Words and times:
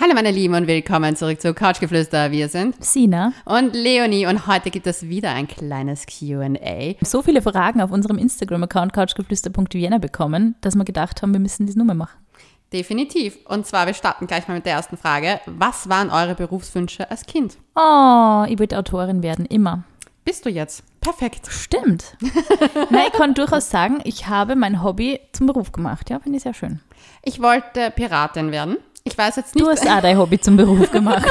Hallo 0.00 0.14
meine 0.14 0.30
Lieben 0.30 0.54
und 0.54 0.66
willkommen 0.66 1.16
zurück 1.16 1.40
zu 1.40 1.52
Couchgeflüster. 1.52 2.30
Wir 2.30 2.48
sind 2.48 2.82
Sina. 2.82 3.34
und 3.44 3.74
Leonie 3.74 4.26
und 4.26 4.46
heute 4.46 4.70
gibt 4.70 4.86
es 4.86 5.08
wieder 5.08 5.32
ein 5.32 5.46
kleines 5.46 6.06
Q&A. 6.06 6.94
So 7.04 7.20
viele 7.22 7.42
Fragen 7.42 7.80
auf 7.82 7.90
unserem 7.92 8.16
Instagram-Account 8.16 8.94
couchgeflüster.vienna 8.94 9.98
bekommen, 9.98 10.56
dass 10.62 10.74
wir 10.76 10.84
gedacht 10.84 11.20
haben, 11.20 11.34
wir 11.34 11.40
müssen 11.40 11.66
das 11.66 11.76
Nummer 11.76 11.94
machen. 11.94 12.18
Definitiv. 12.72 13.36
Und 13.44 13.66
zwar, 13.66 13.86
wir 13.86 13.92
starten 13.92 14.26
gleich 14.26 14.48
mal 14.48 14.54
mit 14.54 14.64
der 14.64 14.72
ersten 14.72 14.96
Frage. 14.96 15.40
Was 15.44 15.90
waren 15.90 16.08
eure 16.10 16.34
Berufswünsche 16.34 17.10
als 17.10 17.26
Kind? 17.26 17.58
Oh, 17.76 18.44
ich 18.48 18.58
wollte 18.58 18.78
Autorin 18.78 19.22
werden, 19.22 19.44
immer. 19.44 19.84
Bist 20.24 20.46
du 20.46 20.50
jetzt? 20.50 20.84
Perfekt. 21.02 21.48
Stimmt. 21.50 22.16
Nein, 22.90 23.08
ich 23.08 23.12
kann 23.12 23.34
durchaus 23.34 23.68
sagen, 23.68 24.00
ich 24.04 24.28
habe 24.28 24.56
mein 24.56 24.82
Hobby 24.82 25.20
zum 25.32 25.48
Beruf 25.48 25.72
gemacht. 25.72 26.08
Ja, 26.08 26.20
finde 26.20 26.38
ich 26.38 26.44
sehr 26.44 26.54
schön. 26.54 26.80
Ich 27.22 27.42
wollte 27.42 27.90
Piratin 27.90 28.52
werden. 28.52 28.78
Ich 29.04 29.16
weiß 29.16 29.36
jetzt 29.36 29.54
nicht. 29.54 29.64
Du 29.64 29.70
hast 29.70 29.86
auch 29.88 30.00
dein 30.00 30.18
Hobby 30.18 30.40
zum 30.40 30.56
Beruf 30.56 30.90
gemacht. 30.90 31.26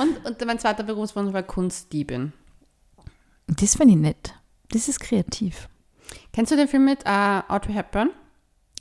und, 0.00 0.24
und 0.26 0.46
mein 0.46 0.58
zweiter 0.58 0.82
Berufswunsch 0.82 1.32
war 1.32 1.42
Kunstdiebin. 1.42 2.32
Das 3.46 3.76
finde 3.76 3.94
ich 3.94 4.00
nett. 4.00 4.34
Das 4.70 4.88
ist 4.88 5.00
kreativ. 5.00 5.68
Kennst 6.32 6.52
du 6.52 6.56
den 6.56 6.68
Film 6.68 6.84
mit 6.84 7.00
äh, 7.06 7.40
Audrey 7.48 7.72
Hepburn? 7.72 8.10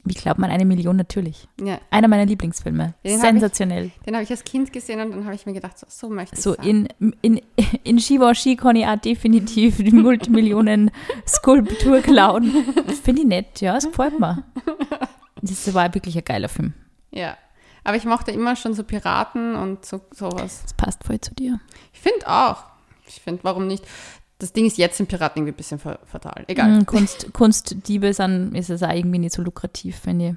Wie 0.03 0.13
glaubt 0.13 0.39
man 0.39 0.51
eine 0.51 0.63
Million 0.63 0.95
natürlich? 0.95 1.47
Ja. 1.61 1.79
Einer 1.91 2.07
meiner 2.07 2.25
Lieblingsfilme. 2.25 2.93
Den 3.03 3.19
hab 3.19 3.25
Sensationell. 3.27 3.91
Den 4.05 4.13
habe 4.15 4.23
ich 4.23 4.29
als 4.29 4.43
Kind 4.45 4.71
gesehen 4.71 5.01
und 5.01 5.11
dann 5.11 5.25
habe 5.25 5.35
ich 5.35 5.45
mir 5.45 5.51
gedacht, 5.53 5.77
so, 5.77 5.85
so 5.89 6.09
möchte 6.09 6.35
ich 6.35 6.41
So 6.41 6.53
sein. 6.53 6.87
in, 7.01 7.13
in, 7.21 7.41
in 7.83 7.97
kann 8.57 8.75
ich 8.77 8.85
auch 8.87 8.95
definitiv 8.97 9.77
die 9.77 9.91
Multimillionen-Skulptur 9.91 11.99
klauen. 12.01 12.51
Finde 13.03 13.21
ich 13.21 13.27
nett, 13.27 13.59
ja, 13.59 13.75
es 13.75 13.85
gefällt 13.85 14.17
mir. 14.19 14.43
Das 15.41 15.73
war 15.73 15.93
wirklich 15.93 16.17
ein 16.17 16.25
geiler 16.25 16.49
Film. 16.49 16.73
Ja. 17.11 17.37
Aber 17.87 17.95
ich 17.95 18.03
mochte 18.03 18.31
immer 18.31 18.57
schon 18.57 18.73
so 18.73 18.83
Piraten 18.83 19.55
und 19.55 19.85
so, 19.85 20.01
sowas. 20.11 20.59
Das 20.63 20.73
passt 20.73 21.03
voll 21.05 21.21
zu 21.21 21.33
dir. 21.33 21.59
Ich 21.93 21.99
finde 22.01 22.27
auch. 22.27 22.65
Ich 23.07 23.21
finde, 23.21 23.45
warum 23.45 23.65
nicht? 23.67 23.85
Das 24.39 24.51
Ding 24.51 24.65
ist, 24.65 24.77
jetzt 24.77 24.97
sind 24.97 25.07
Piraten 25.07 25.39
irgendwie 25.39 25.53
ein 25.53 25.57
bisschen 25.57 25.79
fa- 25.79 25.99
fatal. 26.05 26.43
Egal. 26.47 26.69
Mhm, 26.69 26.85
Kunst, 26.85 27.29
Kunstdiebe 27.33 28.13
sind, 28.13 28.53
ist 28.55 28.69
es 28.69 28.83
auch 28.83 28.91
irgendwie 28.93 29.19
nicht 29.19 29.33
so 29.33 29.41
lukrativ, 29.41 29.97
finde 29.99 30.27
ich. 30.31 30.35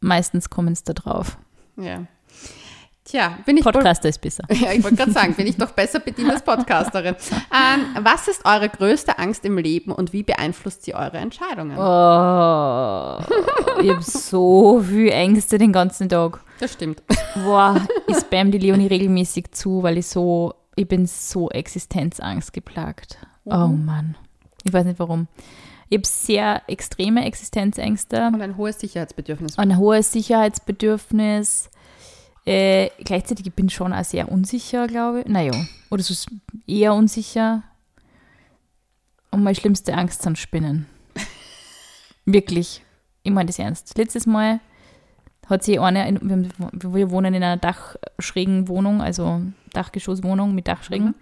Meistens 0.00 0.50
kommen 0.50 0.74
es 0.74 0.84
da 0.84 0.92
drauf. 0.92 1.38
Ja. 1.78 2.04
Tja, 3.10 3.38
bin 3.44 3.56
ich 3.56 3.64
Podcaster 3.64 4.08
ist 4.08 4.20
besser. 4.20 4.44
Ja, 4.52 4.72
ich 4.72 4.84
wollte 4.84 4.96
gerade 4.98 5.10
sagen, 5.10 5.34
bin 5.34 5.48
ich 5.48 5.56
doch 5.56 5.72
besser 5.72 5.98
bedient 5.98 6.30
als 6.30 6.42
Podcasterin. 6.42 7.16
Ähm, 7.52 8.04
was 8.04 8.28
ist 8.28 8.44
eure 8.44 8.68
größte 8.68 9.18
Angst 9.18 9.44
im 9.44 9.58
Leben 9.58 9.90
und 9.90 10.12
wie 10.12 10.22
beeinflusst 10.22 10.84
sie 10.84 10.94
eure 10.94 11.18
Entscheidungen? 11.18 11.76
Oh, 11.76 13.18
ich 13.82 13.90
habe 13.90 14.02
so 14.02 14.80
viel 14.80 15.10
Ängste 15.10 15.58
den 15.58 15.72
ganzen 15.72 16.08
Tag. 16.08 16.40
Das 16.60 16.72
stimmt. 16.72 17.02
Boah, 17.34 17.84
ich 18.06 18.16
spam 18.20 18.52
die 18.52 18.58
Leonie 18.58 18.86
regelmäßig 18.86 19.50
zu, 19.50 19.82
weil 19.82 19.98
ich 19.98 20.06
so, 20.06 20.54
ich 20.76 20.86
bin 20.86 21.06
so 21.06 21.50
Existenzangst 21.50 22.52
geplagt. 22.52 23.18
Oh 23.44 23.66
Mann. 23.66 24.16
Ich 24.62 24.72
weiß 24.72 24.84
nicht 24.84 25.00
warum. 25.00 25.26
Ich 25.88 25.96
habe 25.98 26.06
sehr 26.06 26.62
extreme 26.68 27.24
Existenzängste, 27.24 28.30
Und 28.32 28.40
ein 28.42 28.56
hohes 28.56 28.78
Sicherheitsbedürfnis. 28.78 29.58
ein 29.58 29.76
hohes 29.76 30.12
Sicherheitsbedürfnis. 30.12 31.70
Äh, 32.46 32.90
gleichzeitig 33.04 33.46
ich 33.46 33.52
bin 33.52 33.66
ich 33.66 33.74
schon 33.74 33.92
auch 33.92 34.04
sehr 34.04 34.30
unsicher, 34.30 34.86
glaube 34.86 35.20
ich. 35.20 35.26
Naja, 35.26 35.52
oder 35.90 36.02
so 36.02 36.12
ist 36.12 36.28
eher 36.66 36.94
unsicher. 36.94 37.62
Und 39.30 39.42
meine 39.42 39.54
schlimmste 39.54 39.94
Angst 39.94 40.22
sind 40.22 40.38
Spinnen. 40.38 40.86
Wirklich. 42.24 42.82
Ich 43.22 43.32
meine 43.32 43.46
das 43.46 43.58
ernst. 43.58 43.96
Letztes 43.98 44.26
Mal 44.26 44.60
hat 45.46 45.62
sie 45.62 45.78
eine, 45.78 46.08
in, 46.08 46.50
wir, 46.72 47.10
wohnen 47.10 47.34
in 47.34 47.42
einer 47.42 47.56
dachschrägen 47.56 48.68
Wohnung, 48.68 49.02
also 49.02 49.42
Dachgeschosswohnung 49.72 50.54
mit 50.54 50.68
Dachschrägen. 50.68 51.14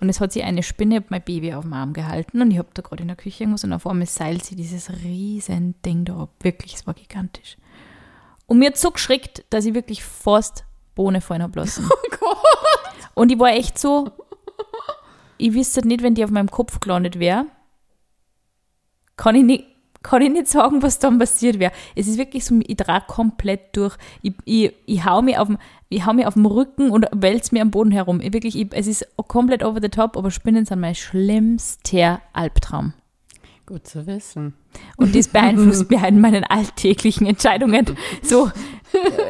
Und 0.00 0.08
es 0.08 0.20
hat 0.20 0.32
sie 0.32 0.42
eine 0.42 0.62
Spinne, 0.62 0.96
hat 0.96 1.10
mein 1.10 1.22
Baby 1.22 1.54
auf 1.54 1.64
dem 1.64 1.72
Arm 1.72 1.92
gehalten 1.92 2.42
und 2.42 2.50
ich 2.50 2.58
habe 2.58 2.68
da 2.74 2.82
gerade 2.82 3.02
in 3.02 3.08
der 3.08 3.16
Küche 3.16 3.44
irgendwas 3.44 3.64
und 3.64 3.72
auf 3.72 3.86
einmal 3.86 4.06
seilt 4.06 4.44
sie 4.44 4.56
dieses 4.56 4.90
riesen 5.02 5.74
Ding 5.82 6.04
da 6.04 6.18
ab. 6.18 6.30
Wirklich, 6.40 6.74
es 6.74 6.86
war 6.86 6.94
gigantisch. 6.94 7.56
Und 8.46 8.58
mir 8.58 8.68
hat 8.68 8.76
so 8.76 8.90
geschreckt, 8.90 9.44
dass 9.50 9.64
ich 9.64 9.74
wirklich 9.74 10.04
fast 10.04 10.64
Bohne 10.94 11.20
fallen 11.20 11.42
habe 11.42 11.60
lassen. 11.60 11.88
Oh 12.00 12.16
Gott. 12.18 12.38
Und 13.14 13.30
ich 13.30 13.38
war 13.38 13.50
echt 13.50 13.78
so, 13.78 14.10
ich 15.36 15.52
wüsste 15.52 15.86
nicht, 15.86 16.02
wenn 16.02 16.14
die 16.14 16.24
auf 16.24 16.30
meinem 16.30 16.50
Kopf 16.50 16.80
gelandet 16.80 17.18
wäre, 17.18 17.46
kann 19.16 19.34
ich 19.34 19.44
nicht, 19.44 19.64
kann 20.02 20.22
ich 20.22 20.30
nicht 20.30 20.48
sagen, 20.48 20.82
was 20.82 20.98
dann 20.98 21.18
passiert 21.18 21.58
wäre. 21.58 21.72
Es 21.94 22.08
ist 22.08 22.18
wirklich 22.18 22.44
so, 22.44 22.60
ich 22.66 22.76
trage 22.76 23.06
komplett 23.06 23.76
durch. 23.76 23.96
Ich, 24.22 24.34
ich, 24.44 24.72
ich 24.86 25.04
hau 25.04 25.22
mich 25.22 25.38
auf 25.38 25.48
dem, 25.48 25.58
ich 25.88 26.06
hau 26.06 26.12
mich 26.12 26.26
auf 26.26 26.34
dem 26.34 26.46
Rücken 26.46 26.90
und 26.90 27.06
wälz 27.12 27.52
mir 27.52 27.62
am 27.62 27.70
Boden 27.70 27.90
herum. 27.90 28.20
Ich 28.20 28.32
wirklich, 28.32 28.58
ich, 28.58 28.68
es 28.72 28.86
ist 28.86 29.06
komplett 29.28 29.64
over 29.64 29.80
the 29.80 29.88
top, 29.88 30.16
aber 30.16 30.30
Spinnen 30.30 30.64
sind 30.64 30.80
mein 30.80 30.94
schlimmster 30.94 32.20
Albtraum. 32.32 32.94
Gut 33.66 33.86
zu 33.86 34.06
wissen. 34.06 34.52
Und 34.98 35.14
das 35.16 35.28
beeinflusst 35.28 35.90
mich 35.90 36.02
in 36.02 36.20
meinen 36.20 36.44
alltäglichen 36.44 37.26
Entscheidungen. 37.26 37.96
So, 38.22 38.50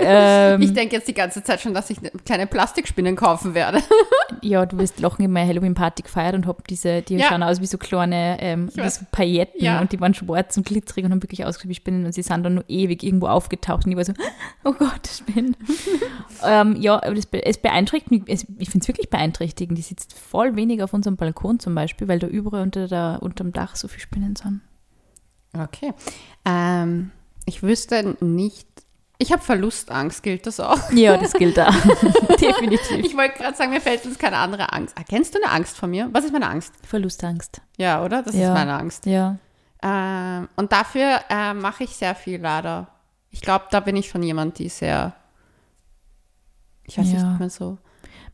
ähm, 0.00 0.60
Ich 0.62 0.72
denke 0.72 0.96
jetzt 0.96 1.08
die 1.08 1.14
ganze 1.14 1.42
Zeit 1.42 1.60
schon, 1.60 1.74
dass 1.74 1.90
ich 1.90 2.00
ne- 2.00 2.10
kleine 2.24 2.46
Plastikspinnen 2.46 3.16
kaufen 3.16 3.54
werde. 3.54 3.80
Ja, 4.40 4.66
du 4.66 4.76
wirst 4.76 5.00
lachen, 5.00 5.22
ich 5.22 5.24
habe 5.24 5.32
meine 5.32 5.48
Halloween-Party 5.48 6.02
gefeiert 6.02 6.34
und 6.34 6.46
hab 6.46 6.66
diese, 6.68 7.00
die 7.00 7.16
Ja. 7.16 7.28
schauen 7.28 7.42
aus 7.42 7.60
wie 7.62 7.66
so 7.66 7.78
kleine, 7.78 8.36
ähm, 8.40 8.68
wie 8.74 8.88
so 8.90 9.02
Pailletten 9.10 9.62
Ja. 9.62 9.80
und 9.80 9.92
die 9.92 10.00
waren 10.00 10.12
schwarz 10.12 10.56
und 10.58 10.66
glitzerig 10.66 11.04
und 11.06 11.12
haben 11.12 11.22
wirklich 11.22 11.44
ausgesehen 11.46 11.70
wie 11.70 11.74
Spinnen 11.74 12.04
und 12.04 12.12
sie 12.12 12.20
sind 12.22 12.42
dann 12.42 12.54
nur 12.56 12.64
ewig 12.68 13.02
irgendwo 13.02 13.28
aufgetaucht 13.28 13.86
und 13.86 13.92
ich 13.92 13.96
war 13.96 14.04
so, 14.04 14.12
oh 14.64 14.72
Gott, 14.72 15.06
Spinnen. 15.06 15.56
ähm, 16.44 16.76
ja, 16.78 16.96
aber 16.96 17.14
das, 17.14 17.26
es 17.30 17.56
beeinträchtigt 17.58 18.10
mich, 18.10 18.22
es, 18.26 18.44
ich 18.58 18.68
finde 18.68 18.82
es 18.84 18.88
wirklich 18.88 19.08
beeinträchtigend. 19.08 19.78
Die 19.78 19.82
sitzt 19.82 20.12
voll 20.12 20.56
wenig 20.56 20.82
auf 20.82 20.92
unserem 20.92 21.16
Balkon 21.16 21.58
zum 21.58 21.74
Beispiel, 21.74 22.06
weil 22.08 22.18
da 22.18 22.26
überall 22.26 22.62
unter 22.62 22.86
der, 22.88 23.20
unterm 23.22 23.52
Dach 23.52 23.76
so 23.76 23.88
viele 23.88 24.02
Spinnen 24.02 24.36
sind. 24.36 24.60
Okay. 25.56 25.92
Ähm, 26.44 27.12
ich 27.46 27.62
wüsste 27.62 28.16
nicht. 28.20 28.66
Ich 29.18 29.32
habe 29.32 29.42
Verlustangst, 29.42 30.22
gilt 30.24 30.46
das 30.46 30.58
auch? 30.58 30.90
Ja, 30.90 31.16
das 31.16 31.32
gilt 31.34 31.56
da. 31.56 31.70
Definitiv. 32.40 33.04
Ich 33.04 33.16
wollte 33.16 33.38
gerade 33.38 33.56
sagen, 33.56 33.70
mir 33.70 33.80
fällt 33.80 34.04
jetzt 34.04 34.18
keine 34.18 34.36
andere 34.38 34.72
Angst. 34.72 34.94
Ah, 34.98 35.02
kennst 35.08 35.34
du 35.34 35.42
eine 35.42 35.52
Angst 35.52 35.76
von 35.76 35.90
mir? 35.90 36.08
Was 36.12 36.24
ist 36.24 36.32
meine 36.32 36.48
Angst? 36.48 36.74
Verlustangst. 36.86 37.60
Ja, 37.76 38.02
oder? 38.04 38.22
Das 38.22 38.34
Ja. 38.34 38.48
ist 38.48 38.54
meine 38.54 38.74
Angst. 38.74 39.06
Ja. 39.06 39.36
Ähm, 39.82 40.48
und 40.56 40.72
dafür 40.72 41.20
äh, 41.30 41.54
mache 41.54 41.84
ich 41.84 41.94
sehr 41.94 42.14
viel 42.14 42.40
leider. 42.40 42.88
Ich 43.30 43.40
glaube, 43.40 43.66
da 43.70 43.80
bin 43.80 43.96
ich 43.96 44.08
schon 44.08 44.22
jemand, 44.22 44.58
die 44.58 44.68
sehr. 44.68 45.14
Ich 46.84 46.98
weiß 46.98 47.12
Ja. 47.12 47.22
nicht 47.30 47.38
mehr 47.40 47.50
so. 47.50 47.78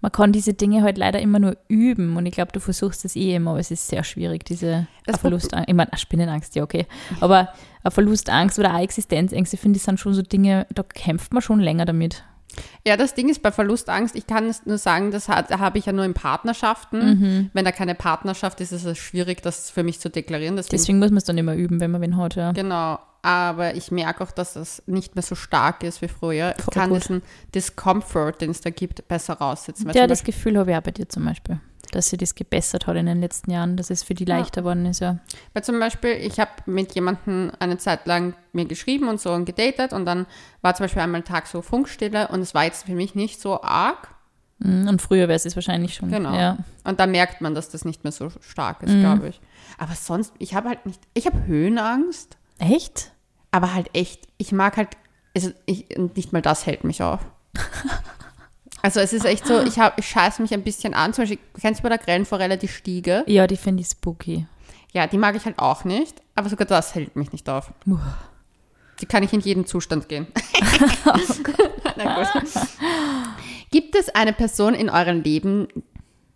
Man 0.01 0.13
kann 0.13 0.33
diese 0.33 0.55
Dinge 0.55 0.83
halt 0.83 0.99
leider 0.99 1.21
immer 1.21 1.39
nur 1.39 1.57
üben 1.69 2.17
und 2.17 2.27
ich 2.27 2.33
glaube, 2.33 2.53
du 2.53 2.61
versuchst 2.61 3.05
es 3.05 3.17
eh 3.17 3.35
immer, 3.35 3.51
aber 3.51 3.61
es 3.61 3.71
ist 3.71 3.89
sehr 3.89 4.03
schwierig, 4.05 4.45
diese 4.45 4.87
Verlustangst. 5.21 5.69
Ich 5.69 5.75
meine, 5.75 5.93
eine 5.93 5.99
Spinnenangst, 5.99 6.55
ja, 6.57 6.63
okay. 6.63 6.87
Aber 7.21 7.51
Verlustangst 7.87 8.59
oder 8.59 8.75
auch 8.75 8.81
Existenzängste, 8.81 9.57
finde 9.57 9.77
ich, 9.77 9.83
sind 9.83 10.01
schon 10.01 10.15
so 10.15 10.23
Dinge, 10.23 10.67
da 10.75 10.83
kämpft 10.83 11.33
man 11.33 11.43
schon 11.43 11.61
länger 11.61 11.85
damit. 11.85 12.25
Ja, 12.85 12.97
das 12.97 13.15
Ding 13.15 13.29
ist 13.29 13.43
bei 13.43 13.53
Verlustangst, 13.53 14.17
ich 14.17 14.27
kann 14.27 14.47
es 14.49 14.67
nur 14.67 14.79
sagen, 14.79 15.13
das 15.13 15.29
habe 15.29 15.79
ich 15.79 15.87
ja 15.87 15.93
nur 15.93 16.05
in 16.05 16.15
Partnerschaften. 16.15 16.99
Mhm. 16.99 17.51
Wenn 17.53 17.65
da 17.65 17.71
keine 17.71 17.95
Partnerschaft 17.95 18.61
ist, 18.61 18.73
ist 18.73 18.85
es 18.85 18.99
schwierig, 18.99 19.43
das 19.43 19.71
für 19.71 19.85
mich 19.85 20.01
zu 20.01 20.11
deklarieren. 20.11 20.57
Deswegen, 20.57 20.77
Deswegen 20.77 20.99
muss 20.99 21.11
man 21.11 21.19
es 21.19 21.25
dann 21.25 21.39
immer 21.39 21.55
üben, 21.55 21.79
wenn 21.79 21.91
man 21.91 22.01
wen 22.01 22.17
hat, 22.17 22.35
ja. 22.35 22.51
Genau, 22.53 22.99
aber 23.23 23.75
ich 23.75 23.91
merke 23.91 24.25
auch, 24.25 24.31
dass 24.31 24.55
das 24.55 24.83
nicht 24.87 25.15
mehr 25.15 25.23
so 25.23 25.35
stark 25.35 25.83
ist 25.83 26.01
wie 26.03 26.09
früher. 26.09 26.55
Ich 26.59 26.65
Voll 26.65 26.75
kann 26.75 26.91
gut. 26.91 27.03
diesen 27.03 27.23
Discomfort, 27.55 28.41
den 28.41 28.51
es 28.51 28.61
da 28.61 28.71
gibt, 28.71 29.07
besser 29.09 29.35
raussitzen. 29.35 29.87
Weil 29.87 29.97
Ja, 29.97 30.07
das 30.07 30.25
Gefühl 30.25 30.59
habe 30.59 30.71
ich 30.71 30.77
auch 30.77 30.83
bei 30.83 30.91
dir 30.91 31.09
zum 31.09 31.25
Beispiel, 31.25 31.61
dass 31.93 32.09
sie 32.09 32.17
das 32.17 32.35
gebessert 32.35 32.87
hat 32.87 32.97
in 32.97 33.07
den 33.07 33.21
letzten 33.21 33.51
Jahren, 33.51 33.77
dass 33.77 33.91
es 33.91 34.03
für 34.03 34.15
die 34.15 34.25
leichter 34.25 34.63
geworden 34.63 34.87
ist, 34.87 35.01
ja. 35.01 35.19
Weil 35.53 35.65
zum 35.65 35.79
Beispiel, 35.79 36.11
ich 36.13 36.41
habe 36.41 36.51
mit 36.67 36.95
jemandem 36.95 37.53
eine 37.59 37.79
Zeit 37.79 38.07
lang 38.07 38.35
mir 38.53 38.65
geschrieben 38.65 39.09
und 39.09 39.21
so 39.21 39.33
und 39.33 39.45
gedatet 39.45 39.93
und 39.93 40.07
dann 40.07 40.27
war 40.63 40.75
zum 40.75 40.85
Beispiel 40.85 41.03
einmal 41.03 41.21
ein 41.21 41.25
Tag 41.25 41.47
so 41.47 41.63
Funkstille 41.63 42.29
und 42.29 42.41
es 42.41 42.55
war 42.55 42.65
jetzt 42.65 42.85
für 42.87 42.95
mich 42.95 43.15
nicht 43.15 43.41
so 43.41 43.63
arg. 43.63 44.09
Mhm, 44.61 44.89
Und 44.89 45.03
früher 45.03 45.23
wäre 45.29 45.35
es 45.37 45.47
es 45.47 45.57
wahrscheinlich 45.57 45.95
schon. 45.95 46.11
Genau. 46.11 46.35
Ja. 46.35 46.59
Und 46.85 47.01
da 47.01 47.07
merkt 47.07 47.41
man, 47.41 47.55
dass 47.55 47.71
das 47.71 47.85
nicht 47.85 48.05
mehr 48.05 48.13
so 48.13 48.29
stark 48.41 48.83
ist, 48.83 48.93
Mhm. 48.93 49.01
glaube 49.01 49.29
ich. 49.29 49.41
Aber 49.79 49.95
sonst, 49.95 50.35
ich 50.39 50.55
habe 50.55 50.69
halt 50.69 50.85
nicht, 50.85 51.01
ich 51.15 51.27
habe 51.27 51.47
Höhenangst, 51.47 52.37
Echt? 52.61 53.11
aber 53.51 53.75
halt 53.75 53.91
echt, 53.95 54.29
ich 54.39 54.53
mag 54.53 54.77
halt, 54.77 54.89
also 55.35 55.51
ich, 55.67 55.87
nicht 56.15 56.33
mal 56.33 56.43
das 56.43 56.67
hält 56.67 56.85
mich 56.85 57.03
auf. 57.03 57.21
Also 58.83 58.99
es 59.01 59.13
ist 59.13 59.27
echt 59.27 59.47
so, 59.47 59.61
ich, 59.61 59.79
hab, 59.79 59.99
ich 59.99 60.09
scheiße 60.09 60.41
mich 60.41 60.55
ein 60.55 60.63
bisschen 60.63 60.95
an. 60.95 61.13
Zum 61.13 61.25
Beispiel, 61.25 61.39
kennst 61.61 61.81
du 61.81 61.83
bei 61.83 61.91
der 61.91 61.99
Grellenforelle 61.99 62.57
die 62.57 62.67
Stiege? 62.67 63.25
Ja, 63.27 63.47
die 63.47 63.59
finde 63.59 63.83
ich 63.83 63.89
spooky. 63.89 64.47
Ja, 64.95 65.07
die 65.07 65.19
mag 65.19 65.37
ich 65.37 65.45
halt 65.45 65.59
auch 65.59 65.85
nicht, 65.85 66.23
aber 66.35 66.49
sogar 66.49 66.67
das 66.67 66.95
hält 66.95 67.15
mich 67.15 67.31
nicht 67.31 67.47
auf. 67.51 67.75
Die 69.03 69.05
kann 69.05 69.23
ich 69.23 69.35
in 69.35 69.41
jeden 69.41 69.67
Zustand 69.67 70.09
gehen. 70.09 70.29
Na 71.97 72.23
gut. 72.23 72.53
Gibt 73.71 73.95
es 73.97 74.09
eine 74.09 74.33
Person 74.33 74.73
in 74.73 74.89
eurem 74.89 75.21
Leben, 75.21 75.69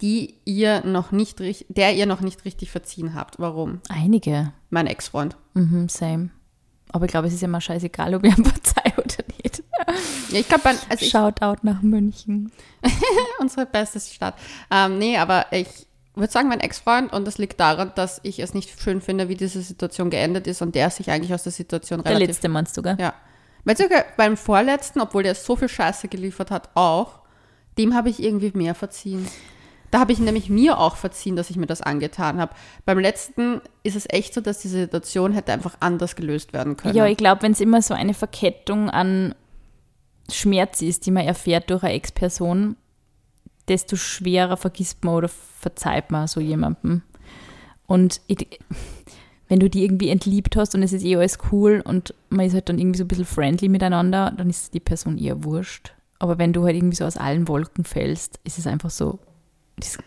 die 0.01 0.35
ihr 0.45 0.85
noch 0.85 1.13
nicht, 1.13 1.41
der 1.69 1.95
ihr 1.95 2.07
noch 2.07 2.21
nicht 2.21 2.45
richtig 2.45 2.71
verziehen 2.71 3.15
habt? 3.15 3.39
Warum? 3.39 3.81
Einige. 3.89 4.53
Mein 4.71 4.87
Ex-Freund. 4.87 5.37
Mhm, 5.55 5.89
same. 5.89 6.31
Aber 6.91 7.07
ich 7.07 7.11
glaube, 7.11 7.27
es 7.27 7.35
ist 7.35 7.41
ja 7.41 7.49
mal 7.49 7.61
scheißegal, 7.61 8.15
ob 8.15 8.25
ich 8.25 8.37
ihm 8.37 8.45
verzeihe 8.45 8.93
oder 8.97 9.25
nicht. 9.43 9.63
Ja, 10.31 10.41
ich 10.41 10.49
glaube, 10.49 10.71
also 10.89 11.05
Shoutout 11.05 11.61
nach 11.63 11.83
München. 11.83 12.53
unsere 13.41 13.67
beste 13.67 14.01
Stadt. 14.01 14.35
Ähm, 14.71 14.99
nee, 14.99 15.17
aber 15.17 15.47
ich 15.51 15.69
würde 16.15 16.33
sagen, 16.33 16.49
mein 16.49 16.61
Ex-Freund, 16.61 17.13
und 17.13 17.27
das 17.27 17.39
liegt 17.39 17.59
daran, 17.59 17.93
dass 17.95 18.21
ich 18.23 18.39
es 18.39 18.55
nicht 18.55 18.81
schön 18.81 19.01
finde, 19.01 19.29
wie 19.29 19.35
diese 19.35 19.63
Situation 19.63 20.11
geendet 20.11 20.47
ist 20.47 20.63
und 20.63 20.75
der 20.75 20.91
sich 20.91 21.11
eigentlich 21.11 21.35
aus 21.35 21.43
der 21.43 21.53
Situation 21.53 22.03
Der 22.03 22.13
relativ 22.13 22.29
letzte 22.29 22.49
meinst 22.49 22.77
du, 22.77 22.83
gell? 22.83 22.97
Ja. 23.01 23.15
Weil 23.65 23.77
sogar 23.77 24.05
beim 24.17 24.37
vorletzten, 24.37 25.01
obwohl 25.01 25.23
der 25.23 25.35
so 25.35 25.57
viel 25.57 25.69
Scheiße 25.69 26.09
geliefert 26.09 26.51
hat, 26.51 26.71
auch, 26.75 27.21
dem 27.79 27.95
habe 27.95 28.11
ich 28.11 28.23
irgendwie 28.23 28.53
mehr 28.55 28.75
verziehen. 28.75 29.27
Da 29.95 30.01
habe 30.01 30.13
ich 30.13 30.19
nämlich 30.19 30.51
mir 30.51 30.81
auch 30.81 30.97
verziehen, 30.97 31.37
dass 31.37 31.51
ich 31.51 31.57
mir 31.57 31.69
das 31.69 31.81
angetan 31.81 32.41
habe. 32.41 32.53
Beim 32.85 32.99
letzten 32.99 33.61
ist 33.85 33.95
es 33.95 34.07
echt 34.11 34.35
so, 34.35 34.41
dass 34.41 34.59
die 34.59 34.67
Situation 34.67 35.31
hätte 35.31 35.53
einfach 35.53 35.77
anders 35.79 36.17
gelöst 36.17 36.53
werden 36.53 36.77
können. 36.77 36.97
Ja, 36.97 37.07
ich 37.07 37.17
glaube, 37.17 37.43
wenn 37.43 37.53
es 37.53 37.61
immer 37.61 37.81
so 37.81 37.95
eine 37.95 38.13
Verkettung 38.13 38.91
an 38.91 39.37
Schmerz 40.29 40.83
ist, 40.83 41.07
die 41.07 41.13
man 41.13 41.25
erfährt 41.25 41.71
durch 41.71 41.85
eine 41.85 41.93
Ex-Person, 41.93 42.75
desto 43.69 43.95
schwerer 43.95 44.57
vergisst 44.57 45.05
man 45.05 45.15
oder 45.15 45.29
verzeiht 45.29 46.11
man 46.11 46.27
so 46.27 46.41
jemandem. 46.41 47.03
Und 47.87 48.21
ich, 48.27 48.59
wenn 49.47 49.61
du 49.61 49.71
die 49.71 49.85
irgendwie 49.85 50.09
entliebt 50.09 50.57
hast 50.57 50.75
und 50.75 50.83
es 50.83 50.93
ist 50.93 51.05
eh 51.05 51.15
alles 51.15 51.39
cool 51.53 51.81
und 51.85 52.15
man 52.31 52.47
ist 52.47 52.55
halt 52.55 52.69
dann 52.69 52.81
irgendwie 52.81 52.99
so 52.99 53.05
ein 53.05 53.09
bisschen 53.09 53.27
friendly 53.27 53.69
miteinander, 53.69 54.33
dann 54.37 54.51
ist 54.51 54.75
die 54.75 54.81
Person 54.81 55.19
eher 55.19 55.45
wurscht. 55.45 55.95
Aber 56.19 56.39
wenn 56.39 56.53
du 56.53 56.65
halt 56.65 56.75
irgendwie 56.75 56.97
so 56.97 57.05
aus 57.05 57.17
allen 57.17 57.47
Wolken 57.47 57.85
fällst, 57.85 58.41
ist 58.43 58.59
es 58.59 58.67
einfach 58.67 58.91
so, 58.91 59.21
das, 59.77 59.99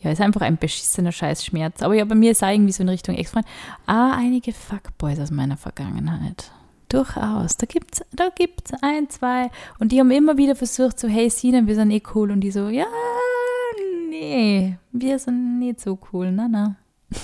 ja, 0.00 0.10
ist 0.12 0.20
einfach 0.20 0.42
ein 0.42 0.56
beschissener 0.58 1.12
Scheißschmerz. 1.12 1.82
Aber 1.82 1.94
ja, 1.94 2.04
bei 2.04 2.14
mir 2.14 2.30
ist 2.30 2.42
auch 2.44 2.48
irgendwie 2.50 2.72
so 2.72 2.82
in 2.82 2.88
Richtung 2.88 3.16
Ex-Freund, 3.16 3.46
ah, 3.86 4.12
einige 4.16 4.52
Fuckboys 4.52 5.18
aus 5.18 5.30
meiner 5.30 5.56
Vergangenheit. 5.56 6.50
Durchaus. 6.88 7.56
Da 7.56 7.66
gibt's, 7.66 8.02
da 8.12 8.28
gibt's 8.34 8.72
ein, 8.80 9.10
zwei. 9.10 9.50
Und 9.78 9.92
die 9.92 10.00
haben 10.00 10.10
immer 10.10 10.38
wieder 10.38 10.56
versucht, 10.56 10.98
so, 10.98 11.06
hey, 11.08 11.28
Sina, 11.28 11.66
wir 11.66 11.74
sind 11.74 11.90
eh 11.90 12.02
cool. 12.14 12.30
Und 12.30 12.40
die 12.40 12.50
so, 12.50 12.68
ja, 12.68 12.86
nee, 14.10 14.76
wir 14.92 15.18
sind 15.18 15.58
nicht 15.58 15.80
so 15.80 15.98
cool. 16.12 16.30
Na, 16.32 16.48
na. 16.48 16.76
Ich 17.10 17.18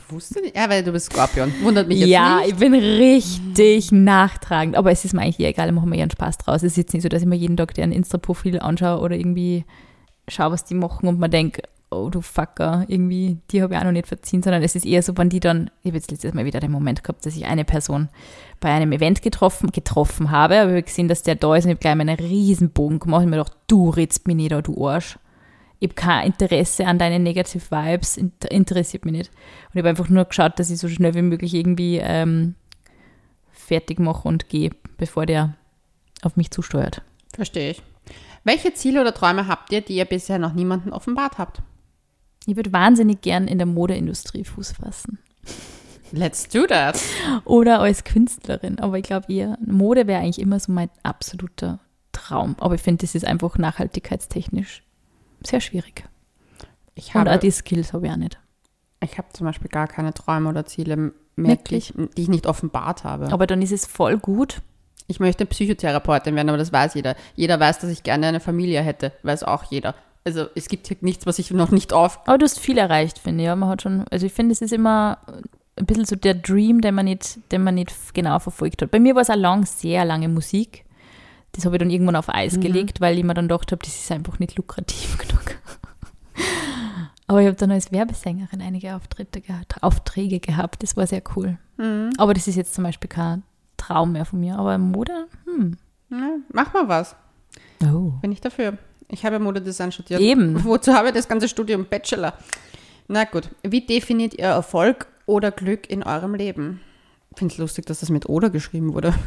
wusste 0.10 0.40
nicht. 0.40 0.56
Ja, 0.56 0.68
weil 0.68 0.82
du 0.84 0.92
bist 0.92 1.06
Skorpion. 1.12 1.52
Wundert 1.62 1.88
mich 1.88 1.98
jetzt 2.00 2.08
Ja, 2.08 2.38
nicht. 2.38 2.50
ich 2.50 2.56
bin 2.56 2.74
richtig 2.74 3.90
nachtragend. 3.92 4.76
Aber 4.76 4.90
es 4.90 5.04
ist 5.04 5.12
mir 5.14 5.22
eigentlich 5.22 5.40
egal, 5.46 5.68
ich 5.68 5.74
mache 5.74 5.86
mir 5.86 5.96
ihren 5.96 6.10
Spaß 6.10 6.38
draus. 6.38 6.56
Es 6.62 6.72
ist 6.72 6.76
jetzt 6.76 6.94
nicht 6.94 7.02
so, 7.02 7.08
dass 7.08 7.22
ich 7.22 7.28
mir 7.28 7.36
jeden 7.36 7.56
Tag 7.56 7.74
deren 7.74 7.92
Insta-Profil 7.92 8.60
anschaue 8.60 9.00
oder 9.00 9.16
irgendwie 9.16 9.64
schaue, 10.28 10.52
was 10.52 10.64
die 10.64 10.74
machen 10.74 11.08
und 11.08 11.18
mir 11.18 11.28
denke, 11.28 11.62
oh 11.94 12.10
du 12.10 12.20
Fucker, 12.20 12.84
irgendwie, 12.88 13.38
die 13.50 13.62
habe 13.62 13.74
ich 13.74 13.80
auch 13.80 13.84
noch 13.84 13.92
nicht 13.92 14.08
verziehen, 14.08 14.42
sondern 14.42 14.62
es 14.62 14.74
ist 14.74 14.84
eher 14.86 15.02
so, 15.02 15.16
wenn 15.16 15.28
die 15.28 15.40
dann, 15.40 15.70
ich 15.82 15.88
habe 15.88 15.96
jetzt 15.96 16.10
letztes 16.10 16.34
Mal 16.34 16.44
wieder 16.44 16.60
den 16.60 16.72
Moment 16.72 17.04
gehabt, 17.04 17.24
dass 17.24 17.36
ich 17.36 17.46
eine 17.46 17.64
Person 17.64 18.08
bei 18.60 18.70
einem 18.70 18.92
Event 18.92 19.22
getroffen, 19.22 19.70
getroffen 19.70 20.30
habe, 20.30 20.60
aber 20.60 20.70
ich 20.70 20.76
habe 20.76 20.82
gesehen, 20.82 21.08
dass 21.08 21.22
der 21.22 21.36
da 21.36 21.54
ist 21.54 21.64
und 21.64 21.70
ich 21.70 21.76
habe 21.76 21.80
gleich 21.80 21.94
meinen 21.94 22.16
Riesenbogen 22.16 22.98
gemacht 22.98 23.24
und 23.24 23.30
mir 23.30 23.36
gedacht, 23.36 23.56
du 23.66 23.90
ritzt 23.90 24.26
mich 24.26 24.36
nicht, 24.36 24.52
an, 24.52 24.62
du 24.62 24.86
Arsch. 24.86 25.18
Ich 25.80 25.88
habe 25.88 25.94
kein 25.94 26.26
Interesse 26.28 26.86
an 26.86 26.98
deinen 26.98 27.22
Negative 27.22 27.62
Vibes, 27.70 28.16
inter 28.16 28.50
interessiert 28.50 29.04
mich 29.04 29.12
nicht. 29.12 29.30
Und 29.30 29.74
ich 29.74 29.78
habe 29.78 29.90
einfach 29.90 30.08
nur 30.08 30.24
geschaut, 30.24 30.58
dass 30.58 30.70
ich 30.70 30.78
so 30.78 30.88
schnell 30.88 31.14
wie 31.14 31.22
möglich 31.22 31.52
irgendwie 31.52 31.98
ähm, 31.98 32.54
fertig 33.52 33.98
mache 33.98 34.26
und 34.26 34.48
gehe, 34.48 34.70
bevor 34.96 35.26
der 35.26 35.54
auf 36.22 36.36
mich 36.36 36.50
zusteuert. 36.50 37.02
Verstehe 37.34 37.72
ich. 37.72 37.82
Welche 38.44 38.74
Ziele 38.74 39.00
oder 39.00 39.14
Träume 39.14 39.48
habt 39.48 39.72
ihr, 39.72 39.80
die 39.80 39.96
ihr 39.96 40.04
bisher 40.04 40.38
noch 40.38 40.52
niemandem 40.52 40.92
offenbart 40.92 41.38
habt? 41.38 41.62
Ich 42.46 42.56
würde 42.56 42.72
wahnsinnig 42.72 43.22
gern 43.22 43.48
in 43.48 43.58
der 43.58 43.66
Modeindustrie 43.66 44.44
Fuß 44.44 44.72
fassen. 44.72 45.18
Let's 46.12 46.48
do 46.48 46.66
that. 46.66 47.00
Oder 47.44 47.80
als 47.80 48.04
Künstlerin. 48.04 48.78
Aber 48.78 48.98
ich 48.98 49.04
glaube 49.04 49.32
eher, 49.32 49.58
Mode 49.64 50.06
wäre 50.06 50.20
eigentlich 50.20 50.38
immer 50.38 50.60
so 50.60 50.70
mein 50.70 50.90
absoluter 51.02 51.80
Traum. 52.12 52.54
Aber 52.60 52.74
ich 52.74 52.82
finde, 52.82 53.04
das 53.04 53.14
ist 53.14 53.24
einfach 53.24 53.56
nachhaltigkeitstechnisch 53.58 54.82
sehr 55.42 55.60
schwierig. 55.60 56.04
Ich 56.94 57.14
Und 57.14 57.22
auch 57.22 57.32
habe, 57.32 57.38
die 57.38 57.50
Skills 57.50 57.92
habe 57.92 58.06
ich 58.06 58.12
auch 58.12 58.16
nicht. 58.16 58.38
ich 59.02 59.18
habe 59.18 59.28
zum 59.32 59.46
Beispiel 59.46 59.68
gar 59.68 59.88
keine 59.88 60.14
Träume 60.14 60.48
oder 60.48 60.64
Ziele 60.64 60.96
mehr, 60.96 61.12
die 61.36 61.48
Wirklich? 61.48 61.92
ich, 61.98 62.10
die 62.16 62.22
ich 62.22 62.28
nicht 62.28 62.46
offenbart 62.46 63.04
habe. 63.04 63.32
Aber 63.32 63.46
dann 63.46 63.60
ist 63.62 63.72
es 63.72 63.86
voll 63.86 64.18
gut. 64.18 64.62
Ich 65.06 65.20
möchte 65.20 65.44
Psychotherapeutin 65.44 66.34
werden, 66.34 66.48
aber 66.48 66.58
das 66.58 66.72
weiß 66.72 66.94
jeder. 66.94 67.14
Jeder 67.36 67.60
weiß, 67.60 67.78
dass 67.80 67.90
ich 67.90 68.02
gerne 68.02 68.26
eine 68.26 68.40
Familie 68.40 68.80
hätte. 68.82 69.12
Weiß 69.22 69.42
auch 69.42 69.64
jeder. 69.64 69.94
Also 70.24 70.46
es 70.54 70.68
gibt 70.68 70.88
hier 70.88 70.96
nichts, 71.02 71.26
was 71.26 71.38
ich 71.38 71.50
noch 71.50 71.70
nicht 71.70 71.92
auf. 71.92 72.20
Aber 72.26 72.38
du 72.38 72.44
hast 72.44 72.58
viel 72.58 72.78
erreicht, 72.78 73.18
finde 73.18 73.42
ich. 73.42 73.46
Ja, 73.46 73.56
man 73.56 73.68
hat 73.68 73.82
schon, 73.82 74.06
also 74.10 74.24
ich 74.24 74.32
finde, 74.32 74.52
es 74.52 74.62
ist 74.62 74.72
immer 74.72 75.18
ein 75.76 75.84
bisschen 75.84 76.06
so 76.06 76.16
der 76.16 76.34
Dream, 76.34 76.80
den 76.80 76.94
man 76.94 77.04
nicht, 77.04 77.38
den 77.52 77.62
man 77.62 77.74
nicht 77.74 77.92
genau 78.14 78.38
verfolgt 78.38 78.80
hat. 78.80 78.90
Bei 78.90 78.98
mir 79.00 79.14
war 79.14 79.22
es 79.22 79.30
auch 79.30 79.36
lang, 79.36 79.66
sehr 79.66 80.04
lange 80.06 80.28
Musik. 80.28 80.84
Das 81.52 81.66
habe 81.66 81.76
ich 81.76 81.80
dann 81.80 81.90
irgendwann 81.90 82.16
auf 82.16 82.28
Eis 82.28 82.58
gelegt, 82.58 83.00
weil 83.00 83.18
ich 83.18 83.24
mir 83.24 83.34
dann 83.34 83.46
gedacht 83.48 83.70
habe, 83.70 83.84
das 83.84 83.94
ist 83.94 84.10
einfach 84.10 84.38
nicht 84.38 84.56
lukrativ 84.56 85.18
genug. 85.18 85.56
Aber 87.26 87.40
ich 87.40 87.46
habe 87.46 87.56
dann 87.56 87.70
als 87.70 87.92
Werbesängerin 87.92 88.60
einige 88.60 88.96
Auftritte 88.96 89.40
gehabt, 89.40 89.82
Aufträge 89.82 90.40
gehabt. 90.40 90.82
Das 90.82 90.96
war 90.96 91.06
sehr 91.06 91.22
cool. 91.36 91.58
Aber 92.18 92.34
das 92.34 92.48
ist 92.48 92.56
jetzt 92.56 92.74
zum 92.74 92.84
Beispiel 92.84 93.08
kein 93.08 93.42
Traum 93.86 94.12
mehr 94.12 94.24
von 94.24 94.40
mir. 94.40 94.56
Aber 94.58 94.76
Mode, 94.78 95.26
hm. 95.44 95.76
Ja, 96.10 96.36
mach 96.52 96.72
mal 96.72 96.88
was. 96.88 97.16
Oh. 97.82 98.12
Bin 98.22 98.32
ich 98.32 98.40
dafür. 98.40 98.78
Ich 99.08 99.24
habe 99.24 99.38
Modedesign 99.38 99.92
studiert. 99.92 100.20
Eben. 100.20 100.64
Wozu 100.64 100.94
habe 100.94 101.08
ich 101.08 101.14
das 101.14 101.28
ganze 101.28 101.48
Studium 101.48 101.86
Bachelor? 101.86 102.34
Na 103.08 103.24
gut. 103.24 103.50
Wie 103.62 103.84
definiert 103.84 104.34
ihr 104.34 104.46
Erfolg 104.46 105.06
oder 105.26 105.50
Glück 105.50 105.90
in 105.90 106.02
eurem 106.02 106.34
Leben? 106.34 106.80
Ich 107.30 107.38
finde 107.38 107.52
es 107.52 107.58
lustig, 107.58 107.86
dass 107.86 108.00
das 108.00 108.10
mit 108.10 108.28
oder 108.28 108.50
geschrieben 108.50 108.94
wurde. 108.94 109.14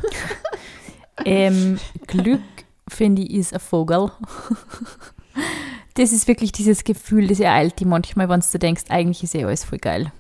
Ähm, 1.26 1.80
Glück, 2.06 2.42
finde 2.88 3.24
ich, 3.24 3.34
ist 3.34 3.52
ein 3.52 3.60
Vogel. 3.60 4.12
Das 5.98 6.12
ist 6.12 6.28
wirklich 6.28 6.52
dieses 6.52 6.84
Gefühl, 6.84 7.28
das 7.28 7.40
ereilt 7.40 7.80
die 7.80 7.86
manchmal, 7.86 8.30
wenn 8.30 8.44
du 8.52 8.60
denkst, 8.60 8.84
eigentlich 8.90 9.24
ist 9.24 9.34
eh 9.34 9.44
alles 9.44 9.64
voll 9.64 9.80
geil. 9.80 10.12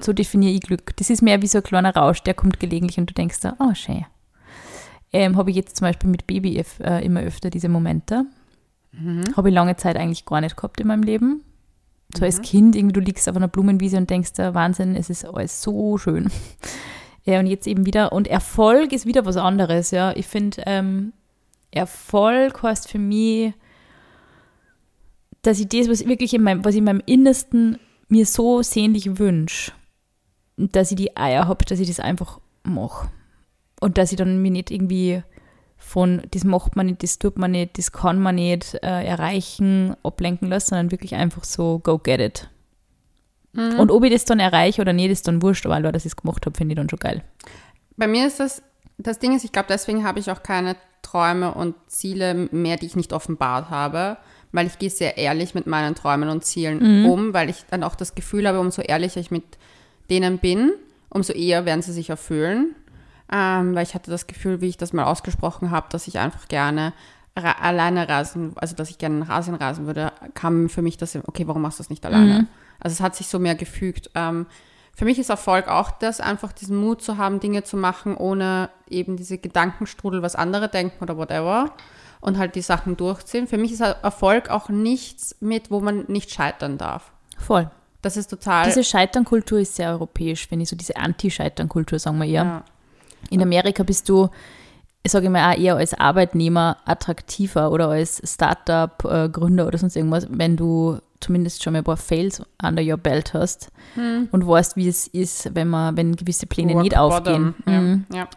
So 0.00 0.14
definiere 0.14 0.52
ich 0.52 0.62
Glück. 0.62 0.96
Das 0.96 1.10
ist 1.10 1.20
mehr 1.20 1.42
wie 1.42 1.46
so 1.46 1.58
ein 1.58 1.64
kleiner 1.64 1.94
Rausch, 1.94 2.22
der 2.22 2.32
kommt 2.32 2.58
gelegentlich 2.58 2.98
und 2.98 3.10
du 3.10 3.14
denkst 3.14 3.40
da, 3.40 3.54
oh, 3.58 3.74
schön. 3.74 4.06
Ähm, 5.12 5.36
Habe 5.36 5.50
ich 5.50 5.56
jetzt 5.56 5.76
zum 5.76 5.86
Beispiel 5.86 6.08
mit 6.08 6.26
Baby 6.26 6.62
äh, 6.80 7.04
immer 7.04 7.20
öfter 7.20 7.50
diese 7.50 7.68
Momente. 7.68 8.24
Habe 9.36 9.50
ich 9.50 9.54
lange 9.54 9.76
Zeit 9.76 9.96
eigentlich 9.96 10.24
gar 10.24 10.40
nicht 10.40 10.56
gehabt 10.56 10.80
in 10.80 10.86
meinem 10.86 11.02
Leben. 11.02 11.42
So 12.16 12.24
als 12.24 12.40
Kind, 12.40 12.74
irgendwie 12.74 12.94
du 12.94 13.00
liegst 13.00 13.28
auf 13.28 13.36
einer 13.36 13.48
Blumenwiese 13.48 13.98
und 13.98 14.08
denkst, 14.08 14.32
da 14.34 14.54
Wahnsinn, 14.54 14.96
es 14.96 15.10
ist 15.10 15.24
alles 15.24 15.62
so 15.62 15.98
schön. 15.98 16.30
Ja, 17.28 17.40
und 17.40 17.48
jetzt 17.48 17.66
eben 17.66 17.86
wieder, 17.86 18.12
und 18.12 18.28
Erfolg 18.28 18.92
ist 18.92 19.04
wieder 19.04 19.26
was 19.26 19.36
anderes, 19.36 19.90
ja. 19.90 20.12
Ich 20.14 20.28
finde, 20.28 20.62
ähm, 20.64 21.12
Erfolg 21.72 22.62
heißt 22.62 22.88
für 22.88 23.00
mich, 23.00 23.52
dass 25.46 25.60
ich 25.60 25.68
das, 25.68 25.88
was 25.88 26.06
wirklich 26.06 26.34
in 26.34 26.42
meinem, 26.42 26.64
was 26.64 26.74
ich 26.74 26.78
in 26.78 26.84
meinem 26.84 27.02
Innersten 27.06 27.78
mir 28.08 28.26
so 28.26 28.62
sehnlich 28.62 29.18
wünsche, 29.18 29.72
dass 30.56 30.90
ich 30.90 30.96
die 30.96 31.16
Eier 31.16 31.48
habe, 31.48 31.64
dass 31.64 31.80
ich 31.80 31.88
das 31.88 32.00
einfach 32.00 32.40
mache. 32.62 33.08
Und 33.80 33.98
dass 33.98 34.10
ich 34.10 34.16
dann 34.16 34.40
mir 34.40 34.50
nicht 34.50 34.70
irgendwie 34.70 35.22
von, 35.76 36.22
das 36.30 36.44
macht 36.44 36.76
man 36.76 36.86
nicht, 36.86 37.02
das 37.02 37.18
tut 37.18 37.38
man 37.38 37.50
nicht, 37.50 37.78
das 37.78 37.92
kann 37.92 38.18
man 38.18 38.36
nicht 38.36 38.74
äh, 38.82 39.04
erreichen, 39.04 39.94
ablenken 40.02 40.48
lasse, 40.48 40.68
sondern 40.68 40.90
wirklich 40.90 41.14
einfach 41.14 41.44
so, 41.44 41.78
go 41.78 41.98
get 41.98 42.20
it. 42.20 42.50
Und 43.56 43.90
ob 43.90 44.04
ich 44.04 44.12
das 44.12 44.26
dann 44.26 44.38
erreiche 44.38 44.82
oder 44.82 44.92
nicht, 44.92 45.10
ist 45.10 45.26
dann 45.28 45.40
wurscht, 45.40 45.64
aber 45.64 45.80
dass 45.90 46.04
ich 46.04 46.12
es 46.12 46.16
gemacht 46.16 46.44
habe, 46.44 46.56
finde 46.56 46.74
ich 46.74 46.76
dann 46.76 46.90
schon 46.90 46.98
geil. 46.98 47.22
Bei 47.96 48.06
mir 48.06 48.26
ist 48.26 48.38
das, 48.38 48.62
das 48.98 49.18
Ding 49.18 49.34
ist, 49.34 49.44
ich 49.44 49.52
glaube, 49.52 49.68
deswegen 49.70 50.04
habe 50.04 50.18
ich 50.18 50.30
auch 50.30 50.42
keine 50.42 50.76
Träume 51.00 51.54
und 51.54 51.74
Ziele 51.86 52.34
mehr, 52.34 52.76
die 52.76 52.86
ich 52.86 52.96
nicht 52.96 53.14
offenbart 53.14 53.70
habe, 53.70 54.18
weil 54.56 54.66
ich 54.66 54.78
gehe 54.78 54.90
sehr 54.90 55.18
ehrlich 55.18 55.54
mit 55.54 55.66
meinen 55.66 55.94
Träumen 55.94 56.28
und 56.28 56.44
Zielen 56.44 57.04
um, 57.04 57.32
weil 57.34 57.50
ich 57.50 57.64
dann 57.70 57.84
auch 57.84 57.94
das 57.94 58.14
Gefühl 58.14 58.48
habe, 58.48 58.58
umso 58.58 58.82
ehrlicher 58.82 59.20
ich 59.20 59.30
mit 59.30 59.44
denen 60.10 60.38
bin, 60.38 60.72
umso 61.10 61.32
eher 61.32 61.64
werden 61.64 61.82
sie 61.82 61.92
sich 61.92 62.10
erfüllen. 62.10 62.74
Ähm, 63.30 63.74
weil 63.74 63.82
ich 63.82 63.94
hatte 63.94 64.10
das 64.10 64.26
Gefühl, 64.26 64.60
wie 64.60 64.68
ich 64.68 64.76
das 64.76 64.92
mal 64.92 65.04
ausgesprochen 65.04 65.70
habe, 65.72 65.88
dass 65.90 66.06
ich 66.06 66.18
einfach 66.18 66.46
gerne 66.48 66.92
ra 67.36 67.52
alleine 67.60 68.08
reisen, 68.08 68.52
also 68.56 68.74
dass 68.76 68.88
ich 68.88 68.98
gerne 68.98 69.16
nach 69.16 69.28
Asien 69.28 69.56
reisen 69.56 69.86
würde, 69.86 70.12
kam 70.34 70.68
für 70.68 70.80
mich 70.80 70.96
das, 70.96 71.16
okay, 71.26 71.46
warum 71.46 71.62
machst 71.62 71.78
du 71.78 71.82
das 71.82 71.90
nicht 71.90 72.06
alleine? 72.06 72.46
Also 72.80 72.94
es 72.94 73.00
hat 73.00 73.16
sich 73.16 73.26
so 73.26 73.38
mehr 73.38 73.56
gefügt. 73.56 74.10
Ähm, 74.14 74.46
für 74.94 75.04
mich 75.04 75.18
ist 75.18 75.28
Erfolg 75.28 75.68
auch 75.68 75.90
das, 75.90 76.20
einfach 76.20 76.52
diesen 76.52 76.76
Mut 76.76 77.02
zu 77.02 77.18
haben, 77.18 77.40
Dinge 77.40 77.64
zu 77.64 77.76
machen, 77.76 78.16
ohne 78.16 78.70
eben 78.88 79.16
diese 79.16 79.36
Gedankenstrudel, 79.38 80.22
was 80.22 80.36
andere 80.36 80.68
denken 80.68 81.02
oder 81.02 81.16
whatever. 81.18 81.72
Und 82.20 82.38
halt 82.38 82.54
die 82.54 82.62
Sachen 82.62 82.96
durchziehen. 82.96 83.46
Für 83.46 83.58
mich 83.58 83.72
ist 83.72 83.80
Erfolg 83.80 84.50
auch 84.50 84.68
nichts 84.68 85.36
mit, 85.40 85.70
wo 85.70 85.80
man 85.80 86.04
nicht 86.08 86.32
scheitern 86.32 86.78
darf. 86.78 87.12
Voll. 87.38 87.70
Das 88.02 88.16
ist 88.16 88.28
total. 88.28 88.66
Diese 88.66 88.84
Scheiternkultur 88.84 89.58
ist 89.58 89.76
sehr 89.76 89.90
europäisch, 89.90 90.46
finde 90.46 90.64
ich, 90.64 90.68
so 90.68 90.76
diese 90.76 90.96
Anti-Scheitern-Kultur, 90.96 91.98
sagen 91.98 92.18
wir 92.18 92.26
eher. 92.26 92.44
ja. 92.44 92.64
In 93.30 93.42
Amerika 93.42 93.82
bist 93.82 94.08
du, 94.08 94.28
ich 95.02 95.10
sage 95.10 95.28
mal, 95.30 95.52
auch 95.52 95.58
eher 95.58 95.76
als 95.76 95.94
Arbeitnehmer 95.94 96.76
attraktiver 96.84 97.72
oder 97.72 97.88
als 97.88 98.22
Startup-Gründer 98.24 99.66
oder 99.66 99.78
sonst 99.78 99.96
irgendwas, 99.96 100.28
wenn 100.30 100.56
du 100.56 100.98
zumindest 101.18 101.62
schon 101.62 101.72
mal 101.72 101.80
ein 101.80 101.84
paar 101.84 101.96
Fails 101.96 102.42
under 102.62 102.82
your 102.82 102.98
belt 102.98 103.34
hast 103.34 103.70
und 103.96 104.46
weißt, 104.46 104.76
wie 104.76 104.86
es 104.86 105.08
ist, 105.08 105.54
wenn 105.54 105.68
man, 105.68 105.96
wenn 105.96 106.14
gewisse 106.14 106.46
Pläne 106.46 106.74
Rock 106.74 106.82
nicht 106.82 106.96
aufgehen. 106.96 107.54
bottom. 107.66 107.84
Mhm. 107.84 108.06
Ja. 108.12 108.28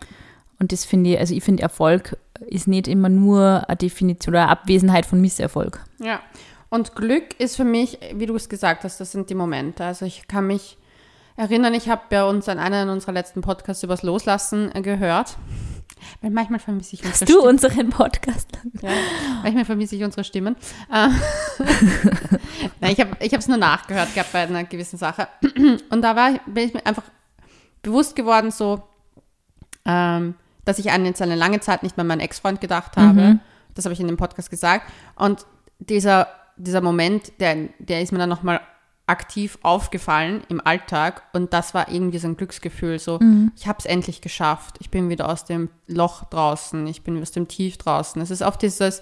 Und 0.60 0.72
das 0.72 0.86
finde 0.86 1.12
ich, 1.12 1.20
also 1.20 1.34
ich 1.34 1.44
finde, 1.44 1.64
Erfolg 1.64 2.18
ist 2.48 2.68
nicht 2.68 2.88
immer 2.88 3.10
nur 3.10 3.68
eine 3.68 3.78
Definition 3.78 4.34
oder 4.34 4.44
eine 4.44 4.52
Abwesenheit 4.52 5.06
von 5.06 5.22
Misserfolg. 5.22 5.84
Ja. 6.00 6.22
Und 6.70 6.96
Glück 6.96 7.40
ist 7.40 7.56
für 7.56 7.64
mich, 7.64 7.98
wie 8.14 8.26
du 8.26 8.36
es 8.36 8.50
gesagt 8.50 8.84
hast, 8.84 9.00
das 9.00 9.12
sind 9.12 9.30
die 9.30 9.36
Momente. 9.36 9.84
Also 9.84 10.06
ich 10.06 10.28
kann 10.28 10.48
mich 10.48 10.78
erinnern, 11.36 11.74
ich 11.74 11.90
habe 11.90 12.02
bei 12.10 12.24
uns 12.24 12.48
an 12.48 12.60
einen 12.60 12.90
unserer 12.90 13.14
letzten 13.14 13.42
Podcasts 13.42 13.82
übers 13.84 14.04
Loslassen 14.04 14.74
äh, 14.76 14.82
gehört. 14.82 15.38
Weil 16.22 16.32
manchmal 16.32 16.60
vermisse 16.60 16.96
ich 16.96 17.04
unsere 17.04 17.22
Hast 17.22 17.30
du 17.30 17.42
unseren 17.42 17.90
Podcast? 17.90 18.48
Ja, 18.82 18.92
manchmal 19.44 19.66
vermisse 19.66 19.96
ich 19.96 20.04
unsere 20.04 20.24
Stimmen. 20.24 20.56
Äh, 20.92 21.10
Nein, 22.82 22.92
ich 22.92 23.00
habe 23.00 23.18
es 23.20 23.48
nur 23.48 23.58
nachgehört 23.58 24.14
gehabt 24.14 24.32
bei 24.32 24.40
einer 24.40 24.64
gewissen 24.64 24.98
Sache. 24.98 25.28
Und 25.90 26.02
da 26.02 26.16
war, 26.16 26.40
bin 26.46 26.68
ich 26.68 26.74
mir 26.74 26.86
einfach 26.86 27.04
bewusst 27.82 28.16
geworden, 28.16 28.52
so, 28.52 28.84
ähm, 29.86 30.36
dass 30.70 30.78
ich 30.78 30.92
an 30.92 31.04
jetzt 31.04 31.22
eine 31.22 31.36
lange 31.36 31.60
Zeit 31.62 31.82
nicht 31.82 31.98
mehr 31.98 32.04
an 32.04 32.08
meinen 32.08 32.20
Ex-Freund 32.20 32.62
gedacht 32.62 32.96
habe. 32.96 33.22
Mhm. 33.22 33.40
Das 33.74 33.86
habe 33.86 33.94
ich 33.94 34.00
in 34.00 34.06
dem 34.06 34.18
Podcast 34.18 34.52
gesagt. 34.52 34.92
Und 35.16 35.48
dieser, 35.80 36.28
dieser 36.58 36.82
Moment, 36.82 37.34
der, 37.40 37.70
der 37.80 38.04
ist 38.04 38.12
mir 38.12 38.20
dann 38.20 38.30
nochmal 38.30 38.62
aktiv 39.08 39.58
aufgefallen 39.64 40.44
im 40.50 40.62
Alltag 40.64 41.24
und 41.34 41.52
das 41.52 41.74
war 41.74 41.90
irgendwie 41.92 42.20
so 42.20 42.28
ein 42.28 42.38
Glücksgefühl, 42.38 43.00
so 43.00 43.20
ich 43.56 43.68
habe 43.68 43.80
es 43.80 43.86
endlich 43.86 44.22
geschafft, 44.22 44.76
ich 44.82 44.92
bin 44.92 45.10
wieder 45.10 45.28
aus 45.28 45.46
dem 45.46 45.70
Loch 45.88 46.26
draußen, 46.26 46.86
ich 46.86 47.02
bin 47.02 47.20
aus 47.20 47.32
dem 47.32 47.48
Tief 47.48 47.78
draußen. 47.78 48.22
Es 48.22 48.30
ist 48.30 48.44
oft 48.44 48.62
dieses, 48.62 49.02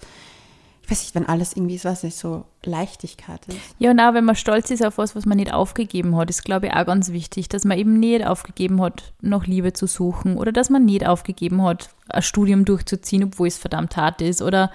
weiß 0.89 1.01
nicht, 1.01 1.15
wenn 1.15 1.27
alles 1.27 1.56
irgendwie, 1.56 1.75
ich 1.75 1.86
weiß 1.86 2.03
nicht, 2.03 2.17
so 2.17 2.46
Leichtigkeit 2.63 3.46
ist. 3.48 3.58
Ja, 3.79 3.91
und 3.91 4.00
auch 4.00 4.13
wenn 4.13 4.25
man 4.25 4.36
stolz 4.36 4.70
ist 4.72 4.86
auf 4.86 4.98
was, 4.98 5.15
was 5.15 5.25
man 5.25 5.38
nicht 5.38 5.53
aufgegeben 5.53 6.15
hat, 6.15 6.29
ist, 6.29 6.44
glaube 6.44 6.67
ich, 6.67 6.74
auch 6.74 6.86
ganz 6.86 7.12
wichtig, 7.12 7.50
dass 7.50 7.65
man 7.65 7.77
eben 7.77 8.00
nicht 8.00 8.25
aufgegeben 8.25 8.82
hat, 8.82 9.13
noch 9.22 9.46
Liebe 9.46 9.74
zu 9.74 9.88
suchen 9.88 10.38
oder 10.38 10.51
dass 10.51 10.70
man 10.70 10.86
nicht 10.86 11.06
aufgegeben 11.06 11.62
hat, 11.63 11.89
ein 12.10 12.22
Studium 12.22 12.65
durchzuziehen, 12.65 13.25
obwohl 13.25 13.48
es 13.48 13.58
verdammt 13.58 13.98
hart 13.98 14.22
ist 14.22 14.41
oder 14.41 14.72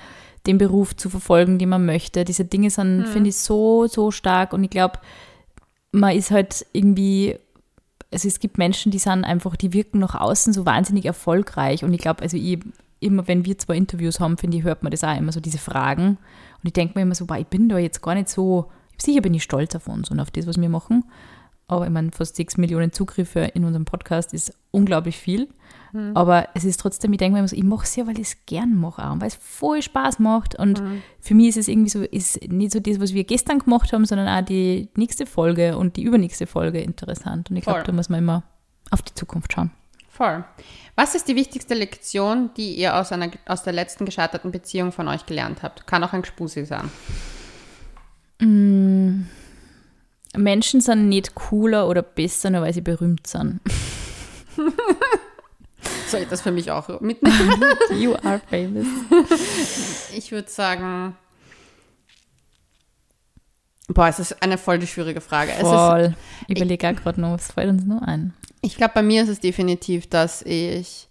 den 0.46 0.58
Beruf 0.58 0.96
zu 0.96 1.08
verfolgen, 1.08 1.58
den 1.58 1.68
man 1.68 1.86
möchte. 1.86 2.24
Diese 2.24 2.44
Dinge 2.44 2.70
sind, 2.70 3.06
finde 3.06 3.30
ich, 3.30 3.36
so, 3.36 3.86
so 3.86 4.10
stark 4.10 4.52
und 4.52 4.64
ich 4.64 4.70
glaube, 4.70 4.98
man 5.92 6.16
ist 6.16 6.30
halt 6.30 6.66
irgendwie, 6.72 7.38
also 8.10 8.28
es 8.28 8.40
gibt 8.40 8.58
Menschen, 8.58 8.90
die 8.90 8.98
sind 8.98 9.24
einfach, 9.24 9.56
die 9.56 9.72
wirken 9.72 9.98
nach 9.98 10.14
außen 10.14 10.52
so 10.52 10.66
wahnsinnig 10.66 11.04
erfolgreich 11.04 11.84
und 11.84 11.92
ich 11.92 12.00
glaube, 12.00 12.22
also 12.22 12.36
ich, 12.36 12.58
immer 13.02 13.28
wenn 13.28 13.44
wir 13.44 13.58
zwei 13.58 13.76
Interviews 13.76 14.20
haben, 14.20 14.38
finde 14.38 14.56
ich, 14.56 14.64
hört 14.64 14.82
man 14.82 14.90
das 14.90 15.04
auch 15.04 15.16
immer 15.16 15.32
so, 15.32 15.40
diese 15.40 15.58
Fragen 15.58 16.08
und 16.08 16.64
ich 16.64 16.72
denke 16.72 16.94
mir 16.96 17.02
immer 17.02 17.14
so, 17.14 17.26
boah, 17.26 17.38
ich 17.38 17.46
bin 17.46 17.68
da 17.68 17.78
jetzt 17.78 18.02
gar 18.02 18.14
nicht 18.14 18.28
so, 18.28 18.70
sicher 18.96 19.20
bin 19.20 19.34
ich 19.34 19.42
stolz 19.42 19.74
auf 19.74 19.88
uns 19.88 20.10
und 20.10 20.20
auf 20.20 20.30
das, 20.30 20.46
was 20.46 20.60
wir 20.60 20.68
machen, 20.68 21.04
aber 21.68 21.86
ich 21.86 21.92
meine, 21.92 22.10
fast 22.12 22.36
sechs 22.36 22.58
Millionen 22.58 22.92
Zugriffe 22.92 23.40
in 23.40 23.64
unserem 23.64 23.86
Podcast 23.86 24.34
ist 24.34 24.54
unglaublich 24.72 25.16
viel. 25.16 25.48
Aber 26.14 26.48
es 26.54 26.64
ist 26.64 26.80
trotzdem, 26.80 27.12
ich 27.12 27.18
denke 27.18 27.34
mir 27.34 27.40
immer 27.40 27.48
so, 27.48 27.56
ich 27.56 27.64
mache 27.64 27.84
es 27.84 27.96
ja, 27.96 28.06
weil 28.06 28.18
ich 28.18 28.28
es 28.28 28.46
gern 28.46 28.74
mache 28.76 29.06
auch, 29.06 29.20
weil 29.20 29.28
es 29.28 29.34
voll 29.34 29.82
Spaß 29.82 30.18
macht. 30.20 30.58
Und 30.58 30.82
für 31.20 31.34
mich 31.34 31.48
ist 31.48 31.58
es 31.58 31.68
irgendwie 31.68 31.90
so, 31.90 32.02
ist 32.02 32.48
nicht 32.48 32.72
so 32.72 32.80
das, 32.80 32.98
was 32.98 33.12
wir 33.12 33.24
gestern 33.24 33.58
gemacht 33.58 33.92
haben, 33.92 34.04
sondern 34.06 34.28
auch 34.28 34.44
die 34.44 34.88
nächste 34.96 35.26
Folge 35.26 35.76
und 35.76 35.96
die 35.96 36.02
übernächste 36.02 36.46
Folge 36.46 36.80
interessant. 36.80 37.50
Und 37.50 37.56
ich 37.56 37.64
glaube, 37.64 37.82
da 37.84 37.92
muss 37.92 38.08
man 38.08 38.20
immer 38.20 38.42
auf 38.90 39.02
die 39.02 39.14
Zukunft 39.14 39.52
schauen. 39.52 39.70
Voll. 40.12 40.44
Was 40.94 41.14
ist 41.14 41.26
die 41.26 41.36
wichtigste 41.36 41.72
Lektion, 41.72 42.50
die 42.56 42.74
ihr 42.74 42.96
aus, 42.96 43.12
einer, 43.12 43.30
aus 43.46 43.62
der 43.62 43.72
letzten 43.72 44.04
gescheiterten 44.04 44.52
Beziehung 44.52 44.92
von 44.92 45.08
euch 45.08 45.24
gelernt 45.24 45.62
habt? 45.62 45.86
Kann 45.86 46.04
auch 46.04 46.12
ein 46.12 46.20
Gespusi 46.20 46.66
sein. 46.66 46.90
Menschen 50.36 50.82
sind 50.82 51.08
nicht 51.08 51.34
cooler 51.34 51.88
oder 51.88 52.02
besser, 52.02 52.50
nur 52.50 52.60
weil 52.60 52.74
sie 52.74 52.82
berühmt 52.82 53.26
sind. 53.26 53.60
Soll 56.08 56.20
ich 56.20 56.28
das 56.28 56.42
für 56.42 56.52
mich 56.52 56.70
auch 56.70 57.00
mitnehmen? 57.00 57.64
You 57.98 58.14
are 58.16 58.42
famous. 58.50 58.86
Ich 60.14 60.30
würde 60.30 60.50
sagen, 60.50 61.16
boah, 63.88 64.08
es 64.08 64.18
ist 64.18 64.42
eine 64.42 64.58
voll 64.58 64.78
die 64.78 64.86
schwierige 64.86 65.22
Frage. 65.22 65.52
Es 65.52 65.62
ist, 65.62 65.64
Voll. 65.64 66.14
Ich 66.48 66.56
überlege 66.58 66.86
auch 66.86 66.96
gerade 66.96 67.18
noch, 67.18 67.32
was 67.32 67.50
fällt 67.52 67.70
uns 67.70 67.86
noch 67.86 68.02
ein? 68.02 68.34
Ich 68.62 68.76
glaube, 68.76 68.94
bei 68.94 69.02
mir 69.02 69.22
ist 69.22 69.28
es 69.28 69.40
definitiv, 69.40 70.08
dass 70.08 70.42
ich 70.42 71.08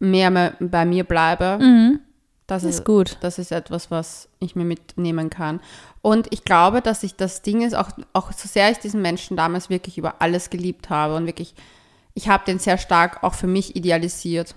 mehr 0.00 0.30
me- 0.30 0.54
bei 0.60 0.84
mir 0.84 1.04
bleibe. 1.04 1.58
Mhm. 1.62 2.00
Das 2.46 2.62
Das 2.62 2.70
ist, 2.70 2.78
ist 2.80 2.84
gut. 2.84 3.16
Das 3.22 3.38
ist 3.38 3.52
etwas, 3.52 3.90
was 3.90 4.28
ich 4.38 4.54
mir 4.54 4.64
mitnehmen 4.64 5.30
kann. 5.30 5.60
Und 6.02 6.30
ich 6.30 6.44
glaube, 6.44 6.82
dass 6.82 7.02
ich 7.02 7.14
das 7.16 7.40
Ding 7.40 7.62
ist, 7.62 7.74
auch, 7.74 7.88
auch 8.12 8.32
so 8.32 8.46
sehr 8.48 8.70
ich 8.70 8.78
diesen 8.78 9.00
Menschen 9.00 9.36
damals 9.36 9.70
wirklich 9.70 9.96
über 9.96 10.20
alles 10.20 10.50
geliebt 10.50 10.90
habe 10.90 11.14
und 11.16 11.26
wirklich, 11.26 11.54
ich 12.12 12.28
habe 12.28 12.44
den 12.44 12.58
sehr 12.58 12.76
stark 12.76 13.22
auch 13.22 13.32
für 13.34 13.46
mich 13.46 13.76
idealisiert. 13.76 14.54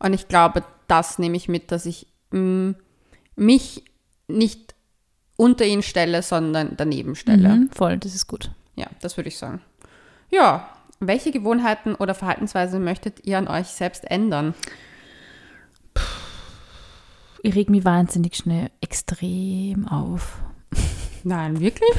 Und 0.00 0.12
ich 0.12 0.26
glaube, 0.26 0.64
das 0.88 1.18
nehme 1.20 1.36
ich 1.36 1.48
mit, 1.48 1.70
dass 1.70 1.86
ich 1.86 2.08
mh, 2.32 2.74
mich 3.36 3.84
nicht 4.26 4.74
unter 5.36 5.64
ihn 5.64 5.82
stelle, 5.82 6.20
sondern 6.22 6.76
daneben 6.76 7.14
stelle. 7.14 7.48
Mhm, 7.50 7.70
voll, 7.70 7.96
das 7.98 8.14
ist 8.14 8.26
gut. 8.26 8.50
Ja, 8.74 8.86
das 9.00 9.16
würde 9.16 9.28
ich 9.28 9.38
sagen. 9.38 9.60
Ja, 10.32 10.68
welche 11.06 11.30
Gewohnheiten 11.30 11.94
oder 11.94 12.14
Verhaltensweisen 12.14 12.84
möchtet 12.84 13.26
ihr 13.26 13.38
an 13.38 13.48
euch 13.48 13.68
selbst 13.68 14.10
ändern? 14.10 14.54
Ich 17.42 17.54
reg 17.54 17.68
mich 17.68 17.84
wahnsinnig 17.84 18.36
schnell 18.36 18.70
extrem 18.80 19.86
auf. 19.86 20.38
Nein, 21.24 21.58
wirklich? 21.58 21.90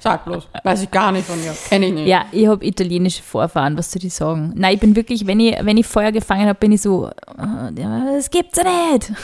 Sag 0.00 0.26
bloß. 0.26 0.48
Weiß 0.64 0.82
ich 0.82 0.90
gar 0.90 1.12
nicht 1.12 1.26
von 1.26 1.40
mir. 1.40 1.54
Kenne 1.68 1.86
ich 1.86 1.94
nicht. 1.94 2.06
Ja, 2.06 2.26
ich 2.30 2.46
habe 2.46 2.64
italienische 2.64 3.22
Vorfahren, 3.22 3.76
was 3.78 3.90
soll 3.90 4.04
ich 4.04 4.12
sagen? 4.12 4.52
Nein, 4.54 4.74
ich 4.74 4.80
bin 4.80 4.96
wirklich, 4.96 5.26
wenn 5.26 5.40
ich, 5.40 5.56
wenn 5.62 5.78
ich 5.78 5.86
Feuer 5.86 6.12
gefangen 6.12 6.46
habe, 6.46 6.58
bin 6.58 6.72
ich 6.72 6.82
so, 6.82 7.08
äh, 7.08 7.72
das 7.74 8.30
gibt's 8.30 8.58
ja 8.58 8.64
nicht. 8.64 9.12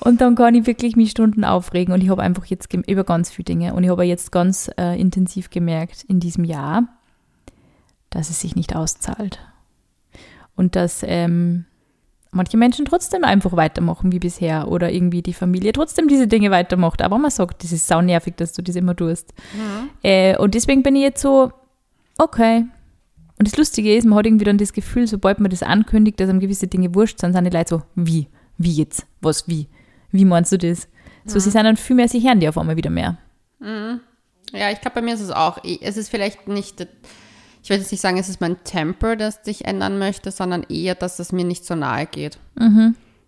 Und 0.00 0.20
dann 0.20 0.34
kann 0.34 0.54
ich 0.54 0.66
wirklich 0.66 0.96
mich 0.96 1.10
Stunden 1.10 1.44
aufregen 1.44 1.94
und 1.94 2.02
ich 2.02 2.10
habe 2.10 2.22
einfach 2.22 2.44
jetzt 2.46 2.74
über 2.74 3.04
ganz 3.04 3.30
viele 3.30 3.44
Dinge 3.44 3.74
und 3.74 3.84
ich 3.84 3.90
habe 3.90 4.02
jetzt 4.02 4.32
ganz 4.32 4.68
äh, 4.76 5.00
intensiv 5.00 5.50
gemerkt 5.50 6.04
in 6.08 6.18
diesem 6.18 6.42
Jahr, 6.42 6.88
dass 8.10 8.30
es 8.30 8.40
sich 8.40 8.56
nicht 8.56 8.74
auszahlt. 8.74 9.38
Und 10.56 10.76
dass 10.76 11.02
ähm, 11.06 11.66
manche 12.30 12.56
Menschen 12.56 12.84
trotzdem 12.84 13.24
einfach 13.24 13.56
weitermachen 13.56 14.12
wie 14.12 14.18
bisher 14.18 14.68
oder 14.68 14.90
irgendwie 14.90 15.22
die 15.22 15.34
Familie 15.34 15.72
trotzdem 15.72 16.08
diese 16.08 16.26
Dinge 16.26 16.50
weitermacht. 16.50 17.02
Aber 17.02 17.18
man 17.18 17.30
sagt, 17.30 17.62
das 17.62 17.72
ist 17.72 17.86
sau 17.86 18.00
nervig, 18.00 18.34
dass 18.36 18.52
du 18.52 18.62
das 18.62 18.76
immer 18.76 18.96
tust. 18.96 19.32
Äh, 20.02 20.36
und 20.38 20.54
deswegen 20.54 20.82
bin 20.82 20.96
ich 20.96 21.02
jetzt 21.02 21.22
so, 21.22 21.52
okay. 22.18 22.64
Und 23.38 23.46
das 23.46 23.56
Lustige 23.56 23.94
ist, 23.94 24.04
man 24.04 24.18
hat 24.18 24.26
irgendwie 24.26 24.44
dann 24.44 24.58
das 24.58 24.72
Gefühl, 24.72 25.06
sobald 25.06 25.38
man 25.38 25.50
das 25.50 25.62
ankündigt, 25.62 26.18
dass 26.18 26.28
einem 26.28 26.40
gewisse 26.40 26.66
Dinge 26.66 26.94
wurscht 26.94 27.20
sind, 27.20 27.34
sind 27.34 27.44
die 27.44 27.56
Leute 27.56 27.76
so, 27.76 27.82
wie? 27.94 28.26
Wie 28.56 28.72
jetzt? 28.72 29.06
Was, 29.20 29.46
wie? 29.46 29.68
Wie 30.10 30.24
meinst 30.24 30.50
du 30.50 30.58
das? 30.58 30.88
So, 31.24 31.38
sie 31.38 31.50
sind 31.50 31.64
dann 31.64 31.76
viel 31.76 31.94
mehr, 31.94 32.08
sie 32.08 32.26
hören 32.26 32.40
die 32.40 32.48
auf 32.48 32.58
einmal 32.58 32.76
wieder 32.76 32.90
mehr. 32.90 33.18
Ja, 34.52 34.70
ich 34.70 34.80
glaube, 34.80 34.96
bei 34.96 35.02
mir 35.02 35.14
ist 35.14 35.20
es 35.20 35.30
auch. 35.30 35.58
Es 35.62 35.96
ist 35.96 36.08
vielleicht 36.08 36.48
nicht, 36.48 36.86
ich 37.68 37.70
will 37.70 37.80
jetzt 37.80 37.92
nicht 37.92 38.00
sagen, 38.00 38.16
es 38.16 38.30
ist 38.30 38.40
mein 38.40 38.64
Temper, 38.64 39.14
das 39.14 39.40
sich 39.44 39.66
ändern 39.66 39.98
möchte, 39.98 40.30
sondern 40.30 40.62
eher, 40.70 40.94
dass 40.94 41.18
es 41.18 41.32
mir 41.32 41.44
nicht 41.44 41.66
so 41.66 41.74
nahe 41.74 42.06
geht. 42.06 42.38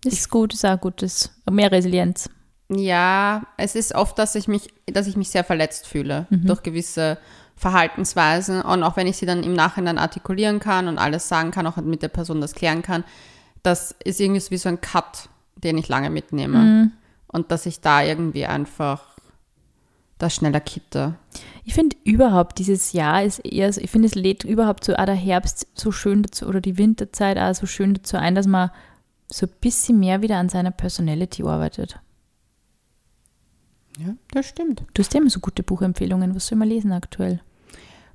Das 0.02 0.14
ist 0.14 0.30
gut, 0.30 0.54
ist 0.54 0.64
auch 0.64 0.80
gut, 0.80 1.02
das 1.02 1.12
ist 1.12 1.50
mehr 1.50 1.70
Resilienz. 1.70 2.30
Ja, 2.70 3.42
es 3.58 3.74
ist 3.74 3.94
oft, 3.94 4.18
dass 4.18 4.34
ich 4.36 4.48
mich, 4.48 4.72
dass 4.86 5.06
ich 5.06 5.18
mich 5.18 5.28
sehr 5.28 5.44
verletzt 5.44 5.86
fühle 5.86 6.26
durch 6.30 6.62
gewisse 6.62 7.18
Verhaltensweisen 7.54 8.62
und 8.62 8.82
auch 8.82 8.96
wenn 8.96 9.06
ich 9.06 9.18
sie 9.18 9.26
dann 9.26 9.42
im 9.42 9.52
Nachhinein 9.52 9.98
artikulieren 9.98 10.58
kann 10.58 10.88
und 10.88 10.96
alles 10.96 11.28
sagen 11.28 11.50
kann, 11.50 11.66
auch 11.66 11.76
mit 11.76 12.00
der 12.00 12.08
Person 12.08 12.40
das 12.40 12.54
klären 12.54 12.80
kann, 12.80 13.04
das 13.62 13.94
ist 14.02 14.20
irgendwie 14.20 14.40
so 14.40 14.52
wie 14.52 14.56
so 14.56 14.70
ein 14.70 14.80
Cut, 14.80 15.28
den 15.56 15.76
ich 15.76 15.88
lange 15.88 16.08
mitnehme. 16.08 16.92
Und 17.26 17.52
dass 17.52 17.66
ich 17.66 17.82
da 17.82 18.02
irgendwie 18.02 18.46
einfach 18.46 19.09
das 20.20 20.34
schneller 20.34 20.60
kitte. 20.60 21.14
Ich 21.64 21.74
finde 21.74 21.96
überhaupt, 22.04 22.58
dieses 22.58 22.92
Jahr 22.92 23.22
ist 23.22 23.40
eher, 23.40 23.72
so- 23.72 23.80
ich 23.80 23.90
finde, 23.90 24.06
es 24.06 24.14
lädt 24.14 24.44
überhaupt 24.44 24.84
so 24.84 24.94
auch 24.94 25.04
der 25.04 25.14
Herbst 25.14 25.66
so 25.74 25.92
schön 25.92 26.22
dazu 26.22 26.46
oder 26.46 26.60
die 26.60 26.78
Winterzeit 26.78 27.38
auch 27.38 27.54
so 27.54 27.66
schön 27.66 27.94
dazu 27.94 28.16
ein, 28.16 28.34
dass 28.34 28.46
man 28.46 28.70
so 29.28 29.46
ein 29.46 29.52
bisschen 29.60 29.98
mehr 30.00 30.22
wieder 30.22 30.38
an 30.38 30.48
seiner 30.48 30.70
Personality 30.72 31.42
arbeitet. 31.44 31.98
Ja, 33.98 34.14
das 34.32 34.46
stimmt. 34.46 34.84
Du 34.94 35.02
hast 35.02 35.12
ja 35.14 35.20
immer 35.20 35.30
so 35.30 35.40
gute 35.40 35.62
Buchempfehlungen. 35.62 36.34
Was 36.34 36.46
soll 36.46 36.58
man 36.58 36.68
lesen 36.68 36.92
aktuell? 36.92 37.40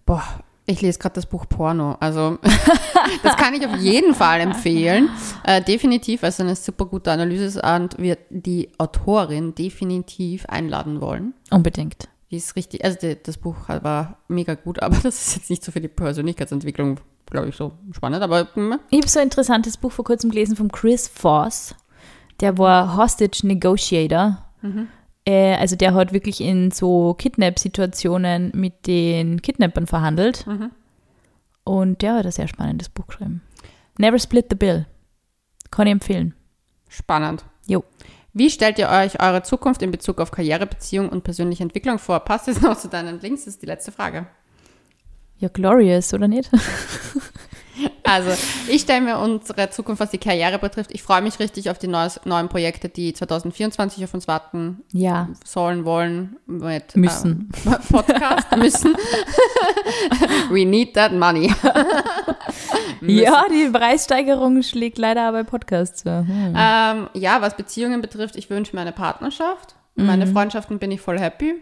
Boah, 0.06 0.24
ich 0.66 0.82
lese 0.82 1.00
gerade 1.00 1.16
das 1.16 1.26
Buch 1.26 1.48
Porno. 1.48 1.96
Also, 2.00 2.40
das 3.24 3.36
kann 3.38 3.54
ich 3.54 3.66
auf 3.66 3.78
jeden 3.78 4.14
Fall 4.16 4.42
empfehlen. 4.42 5.10
Äh, 5.44 5.62
definitiv, 5.62 6.24
weil 6.24 6.30
es 6.30 6.40
eine 6.40 6.56
super 6.56 6.86
gute 6.86 7.12
Analyse 7.12 7.46
ist 7.46 7.64
und 7.64 7.98
wir 8.00 8.18
die 8.30 8.70
Autorin 8.78 9.54
definitiv 9.54 10.46
einladen 10.48 11.02
wollen. 11.02 11.34
Unbedingt. 11.52 12.08
Die 12.32 12.38
ist 12.38 12.56
richtig, 12.56 12.84
also 12.84 12.98
die, 13.00 13.18
das 13.22 13.38
Buch 13.38 13.56
war 13.68 14.18
mega 14.28 14.56
gut, 14.56 14.82
aber 14.82 14.96
das 15.04 15.28
ist 15.28 15.36
jetzt 15.36 15.50
nicht 15.50 15.64
so 15.64 15.72
für 15.72 15.82
die 15.82 15.88
Persönlichkeitsentwicklung, 15.88 17.00
glaube 17.28 17.50
ich, 17.50 17.56
so 17.56 17.74
spannend. 17.92 18.24
Aber 18.24 18.48
hm, 18.54 18.80
Ich 18.90 19.00
habe 19.00 19.10
so 19.10 19.20
ein 19.20 19.26
interessantes 19.26 19.78
Buch 19.78 19.92
vor 19.92 20.06
kurzem 20.06 20.32
gelesen 20.32 20.56
von 20.56 20.72
Chris 20.72 21.08
Voss. 21.08 21.76
Der 22.42 22.58
war 22.58 22.98
Hostage 22.98 23.42
Negotiator. 23.44 24.44
Äh, 25.26 25.56
also 25.56 25.76
der 25.76 25.94
hat 25.94 26.14
wirklich 26.14 26.42
in 26.42 26.72
so 26.72 27.14
Kidnap-Situationen 27.16 28.52
mit 28.54 28.88
den 28.88 29.42
Kidnappern 29.42 29.88
verhandelt. 29.88 30.46
Und 31.64 32.02
der 32.02 32.16
hat 32.16 32.26
ein 32.26 32.32
sehr 32.32 32.48
spannendes 32.48 32.90
Buch 32.90 33.08
geschrieben. 33.08 33.42
Never 33.98 34.20
split 34.20 34.46
the 34.50 34.56
bill. 34.56 34.86
Kann 35.72 35.88
ich 35.88 35.94
empfehlen. 35.94 36.36
Spannend. 36.88 37.44
Jo. 37.66 37.84
Wie 38.34 38.50
stellt 38.50 38.78
ihr 38.78 38.90
euch 38.90 39.22
eure 39.22 39.44
Zukunft 39.44 39.82
in 39.82 39.92
Bezug 39.92 40.20
auf 40.20 40.30
Karriere, 40.30 40.68
Beziehung 40.68 41.10
und 41.10 41.24
persönliche 41.24 41.64
Entwicklung 41.64 42.00
vor? 42.00 42.20
Passt 42.20 42.48
es 42.48 42.62
noch 42.62 42.78
zu 42.78 42.90
deinen 42.90 43.20
Links? 43.22 43.46
Das 43.46 43.56
ist 43.56 43.62
die 43.62 43.66
letzte 43.66 43.92
Frage. 43.92 44.28
Ja, 45.38 45.50
glorious, 45.50 46.14
oder 46.14 46.28
nicht? 46.28 46.52
Also, 48.06 48.32
ich 48.68 48.82
stelle 48.82 49.02
mir 49.02 49.18
unsere 49.18 49.70
Zukunft, 49.70 50.00
was 50.00 50.12
die 50.12 50.18
Karriere 50.18 50.60
betrifft. 50.60 50.92
Ich 50.94 51.02
freue 51.04 51.22
mich 51.22 51.40
richtig 51.40 51.70
auf 51.70 51.80
die 51.80 51.88
neues, 51.88 52.20
neuen 52.26 52.50
Projekte, 52.50 52.88
die 52.90 53.14
2024 53.14 54.04
auf 54.04 54.14
uns 54.14 54.28
warten 54.28 54.84
Ja, 54.92 55.30
sollen, 55.44 55.86
wollen, 55.86 56.38
mit 56.46 56.96
Müssen. 56.96 57.52
Ähm, 57.66 57.76
Podcast 57.92 58.56
müssen. 58.56 58.96
We 60.50 60.66
need 60.66 60.94
that 60.94 61.14
money. 61.14 61.54
ja 63.02 63.46
die 63.50 63.70
Preissteigerung 63.72 64.62
schlägt 64.62 64.98
leider 64.98 65.32
bei 65.32 65.44
Podcasts. 65.44 66.04
zu. 66.04 66.10
Hm. 66.10 66.54
Ähm, 66.56 67.10
ja, 67.14 67.42
was 67.42 67.58
Beziehungen 67.58 68.02
betrifft, 68.02 68.36
ich 68.36 68.50
wünsche 68.50 68.76
mir 68.76 68.82
eine 68.82 68.92
Partnerschaft. 68.92 69.76
Meine 69.98 70.28
Freundschaften 70.28 70.78
bin 70.78 70.92
ich 70.92 71.00
voll 71.00 71.18
happy. 71.18 71.56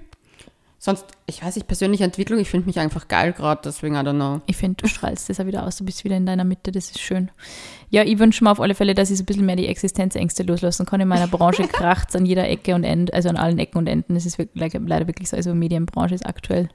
Sonst, 0.86 1.06
ich 1.28 1.42
weiß 1.42 1.56
nicht, 1.56 1.66
persönliche 1.66 2.04
Entwicklung, 2.04 2.40
ich 2.40 2.50
finde 2.50 2.68
mich 2.68 2.78
einfach 2.78 3.08
geil 3.08 3.32
gerade, 3.32 3.62
deswegen 3.63 3.96
I 3.96 4.00
don't 4.00 4.16
know. 4.16 4.42
Ich 4.48 4.58
finde, 4.58 4.82
du 4.82 4.90
strahlst 4.90 5.30
das 5.30 5.40
auch 5.40 5.46
wieder 5.46 5.66
aus, 5.66 5.78
du 5.78 5.86
bist 5.86 6.04
wieder 6.04 6.18
in 6.18 6.25
deiner 6.25 6.44
Mitte, 6.44 6.74
das 6.74 6.90
ist 6.90 7.00
schön. 7.00 7.32
Ja, 7.90 8.04
ich 8.04 8.20
wünsche 8.20 8.44
mir 8.44 8.52
auf 8.52 8.60
alle 8.60 8.75
Fälle, 8.75 8.94
dass 8.94 9.10
ich 9.10 9.18
so 9.18 9.24
ein 9.24 9.25
bisschen 9.25 9.46
mehr 9.46 9.56
die 9.56 9.70
Existenzängste 9.70 10.44
loslassen 10.44 10.86
kann. 10.86 11.00
In 11.00 11.08
meiner 11.08 11.28
Branche 11.28 11.63
kracht 11.70 12.13
an 12.18 12.25
jeder 12.25 12.50
Ecke 12.50 12.75
und 12.75 12.84
Ende, 12.84 13.13
also 13.13 13.30
an 13.30 13.38
allen 13.38 13.60
Ecken 13.60 13.78
und 13.78 13.88
Enden. 13.88 14.18
Es 14.18 14.25
ist 14.25 14.38
wirklich, 14.38 14.74
leider 14.74 15.08
wirklich 15.08 15.30
so, 15.30 15.38
also 15.38 15.56
Medienbranche 15.56 16.16
ist 16.16 16.25
aktuell 16.25 16.68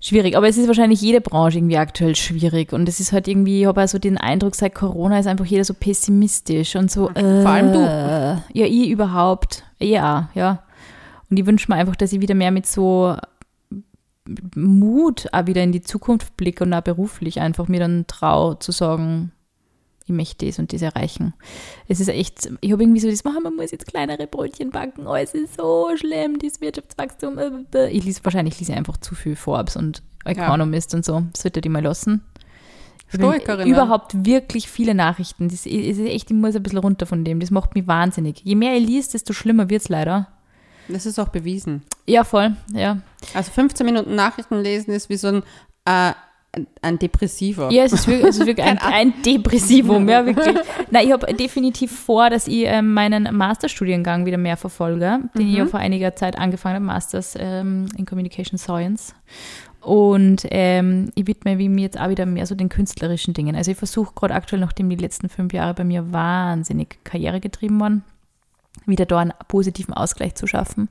schwierig. 0.00 0.34
Aber 0.34 0.48
es 0.48 0.56
ist 0.56 0.66
wahrscheinlich 0.66 1.02
jede 1.02 1.20
Branche 1.20 1.58
irgendwie 1.58 1.76
aktuell 1.76 2.16
schwierig. 2.16 2.72
Und 2.72 2.88
es 2.88 3.00
ist 3.00 3.12
halt 3.12 3.28
irgendwie, 3.28 3.60
ich 3.60 3.66
habe 3.66 3.82
also 3.82 3.98
den 3.98 4.16
Eindruck, 4.16 4.54
seit 4.54 4.74
Corona 4.74 5.18
ist 5.18 5.26
einfach 5.26 5.44
jeder 5.44 5.64
so 5.64 5.74
pessimistisch 5.74 6.74
und 6.76 6.90
so. 6.90 7.10
Äh, 7.10 7.42
Vor 7.42 7.50
allem 7.50 7.74
du. 7.74 7.80
Ja, 8.54 8.64
ich 8.64 8.88
überhaupt. 8.88 9.62
Ja, 9.78 10.30
ja. 10.34 10.62
Und 11.32 11.38
ich 11.38 11.46
wünsche 11.46 11.70
mir 11.72 11.76
einfach, 11.78 11.96
dass 11.96 12.12
ich 12.12 12.20
wieder 12.20 12.34
mehr 12.34 12.50
mit 12.50 12.66
so 12.66 13.16
Mut 14.54 15.30
auch 15.32 15.46
wieder 15.46 15.62
in 15.62 15.72
die 15.72 15.80
Zukunft 15.80 16.36
blicke 16.36 16.62
und 16.62 16.74
auch 16.74 16.82
beruflich 16.82 17.40
einfach 17.40 17.68
mir 17.68 17.80
dann 17.80 18.04
trau 18.06 18.52
zu 18.52 18.70
sagen, 18.70 19.32
ich 20.04 20.12
möchte 20.12 20.44
das 20.44 20.58
und 20.58 20.74
das 20.74 20.82
erreichen. 20.82 21.32
Es 21.88 22.00
ist 22.00 22.08
echt, 22.08 22.50
ich 22.60 22.70
habe 22.70 22.82
irgendwie 22.82 23.00
so 23.00 23.08
das, 23.08 23.24
"Ah, 23.24 23.40
man 23.42 23.56
muss 23.56 23.70
jetzt 23.70 23.86
kleinere 23.86 24.26
Brötchen 24.26 24.68
backen, 24.68 25.06
oh, 25.06 25.14
es 25.14 25.32
ist 25.32 25.56
so 25.56 25.88
schlimm, 25.96 26.38
dieses 26.38 26.60
Wirtschaftswachstum. 26.60 27.38
äh, 27.38 27.46
äh, 27.46 27.86
äh." 27.86 27.90
Ich 27.92 28.04
lese, 28.04 28.20
wahrscheinlich 28.24 28.60
lese 28.60 28.74
einfach 28.74 28.98
zu 28.98 29.14
viel 29.14 29.34
Forbes 29.34 29.76
und 29.76 30.02
Economist 30.26 30.94
und 30.94 31.02
so. 31.02 31.22
Das 31.32 31.40
sollte 31.40 31.60
ich 31.60 31.68
mal 31.70 31.82
lassen. 31.82 32.20
Stoikerin, 33.08 33.66
Überhaupt 33.68 34.26
wirklich 34.26 34.68
viele 34.68 34.94
Nachrichten. 34.94 35.48
Das 35.48 35.64
ist 35.64 35.66
ist 35.66 35.98
echt, 35.98 36.30
ich 36.30 36.36
muss 36.36 36.54
ein 36.54 36.62
bisschen 36.62 36.80
runter 36.80 37.06
von 37.06 37.24
dem. 37.24 37.40
Das 37.40 37.50
macht 37.50 37.74
mich 37.74 37.86
wahnsinnig. 37.86 38.42
Je 38.44 38.54
mehr 38.54 38.76
ich 38.76 38.86
liest, 38.86 39.14
desto 39.14 39.32
schlimmer 39.32 39.70
wird 39.70 39.80
es 39.80 39.88
leider. 39.88 40.28
Das 40.88 41.06
ist 41.06 41.18
auch 41.18 41.28
bewiesen. 41.28 41.82
Ja, 42.06 42.24
voll, 42.24 42.56
ja. 42.72 42.98
Also 43.34 43.50
15 43.52 43.86
Minuten 43.86 44.14
Nachrichten 44.14 44.60
lesen 44.60 44.92
ist 44.92 45.08
wie 45.08 45.16
so 45.16 45.28
ein, 45.28 45.42
äh, 45.84 46.12
ein- 46.82 46.98
Depressiver. 46.98 47.70
Ja, 47.70 47.84
es 47.84 47.92
ist 47.92 48.06
wirklich, 48.06 48.28
es 48.28 48.38
ist 48.38 48.46
wirklich 48.46 48.66
ein, 48.66 48.78
ein 48.82 49.14
Depressivum, 49.22 50.08
ja, 50.08 50.26
wirklich. 50.26 50.54
Nein, 50.90 51.06
ich 51.06 51.12
habe 51.12 51.32
definitiv 51.32 51.90
vor, 51.98 52.28
dass 52.28 52.46
ich 52.46 52.64
ähm, 52.66 52.92
meinen 52.92 53.34
Masterstudiengang 53.34 54.26
wieder 54.26 54.36
mehr 54.36 54.56
verfolge, 54.58 55.20
den 55.34 55.48
ich 55.48 55.56
ja 55.56 55.66
vor 55.66 55.80
einiger 55.80 56.14
Zeit 56.14 56.36
angefangen 56.38 56.74
habe, 56.76 56.84
Masters 56.84 57.34
ähm, 57.38 57.86
in 57.96 58.04
Communication 58.04 58.58
Science. 58.58 59.14
Und 59.80 60.46
ähm, 60.50 61.10
ich 61.14 61.26
widme 61.26 61.56
mir 61.56 61.82
jetzt 61.82 61.98
auch 61.98 62.08
wieder 62.08 62.26
mehr 62.26 62.46
so 62.46 62.54
den 62.54 62.68
künstlerischen 62.68 63.34
Dingen. 63.34 63.56
Also 63.56 63.70
ich 63.72 63.76
versuche 63.76 64.12
gerade 64.14 64.34
aktuell, 64.34 64.60
nachdem 64.60 64.88
die 64.90 64.96
letzten 64.96 65.28
fünf 65.28 65.52
Jahre 65.52 65.74
bei 65.74 65.84
mir 65.84 66.12
wahnsinnig 66.12 66.98
karrieregetrieben 67.02 67.80
waren, 67.80 68.04
wieder 68.86 69.06
da 69.06 69.18
einen 69.18 69.32
positiven 69.48 69.94
Ausgleich 69.94 70.34
zu 70.34 70.46
schaffen, 70.46 70.88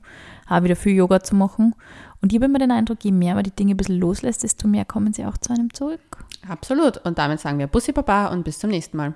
auch 0.48 0.62
wieder 0.62 0.76
viel 0.76 0.94
Yoga 0.94 1.22
zu 1.22 1.34
machen. 1.34 1.74
Und 2.20 2.32
ich 2.32 2.36
habe 2.38 2.46
immer 2.46 2.58
den 2.58 2.70
Eindruck, 2.70 3.04
je 3.04 3.12
mehr 3.12 3.34
man 3.34 3.44
die 3.44 3.50
Dinge 3.50 3.74
ein 3.74 3.76
bisschen 3.76 3.98
loslässt, 3.98 4.42
desto 4.42 4.68
mehr 4.68 4.84
kommen 4.84 5.12
sie 5.12 5.24
auch 5.24 5.36
zu 5.38 5.52
einem 5.52 5.72
zurück. 5.74 6.24
Absolut. 6.48 6.98
Und 6.98 7.18
damit 7.18 7.40
sagen 7.40 7.58
wir 7.58 7.66
Bussi 7.66 7.92
Baba 7.92 8.28
und 8.28 8.44
bis 8.44 8.58
zum 8.58 8.70
nächsten 8.70 8.96
Mal. 8.96 9.14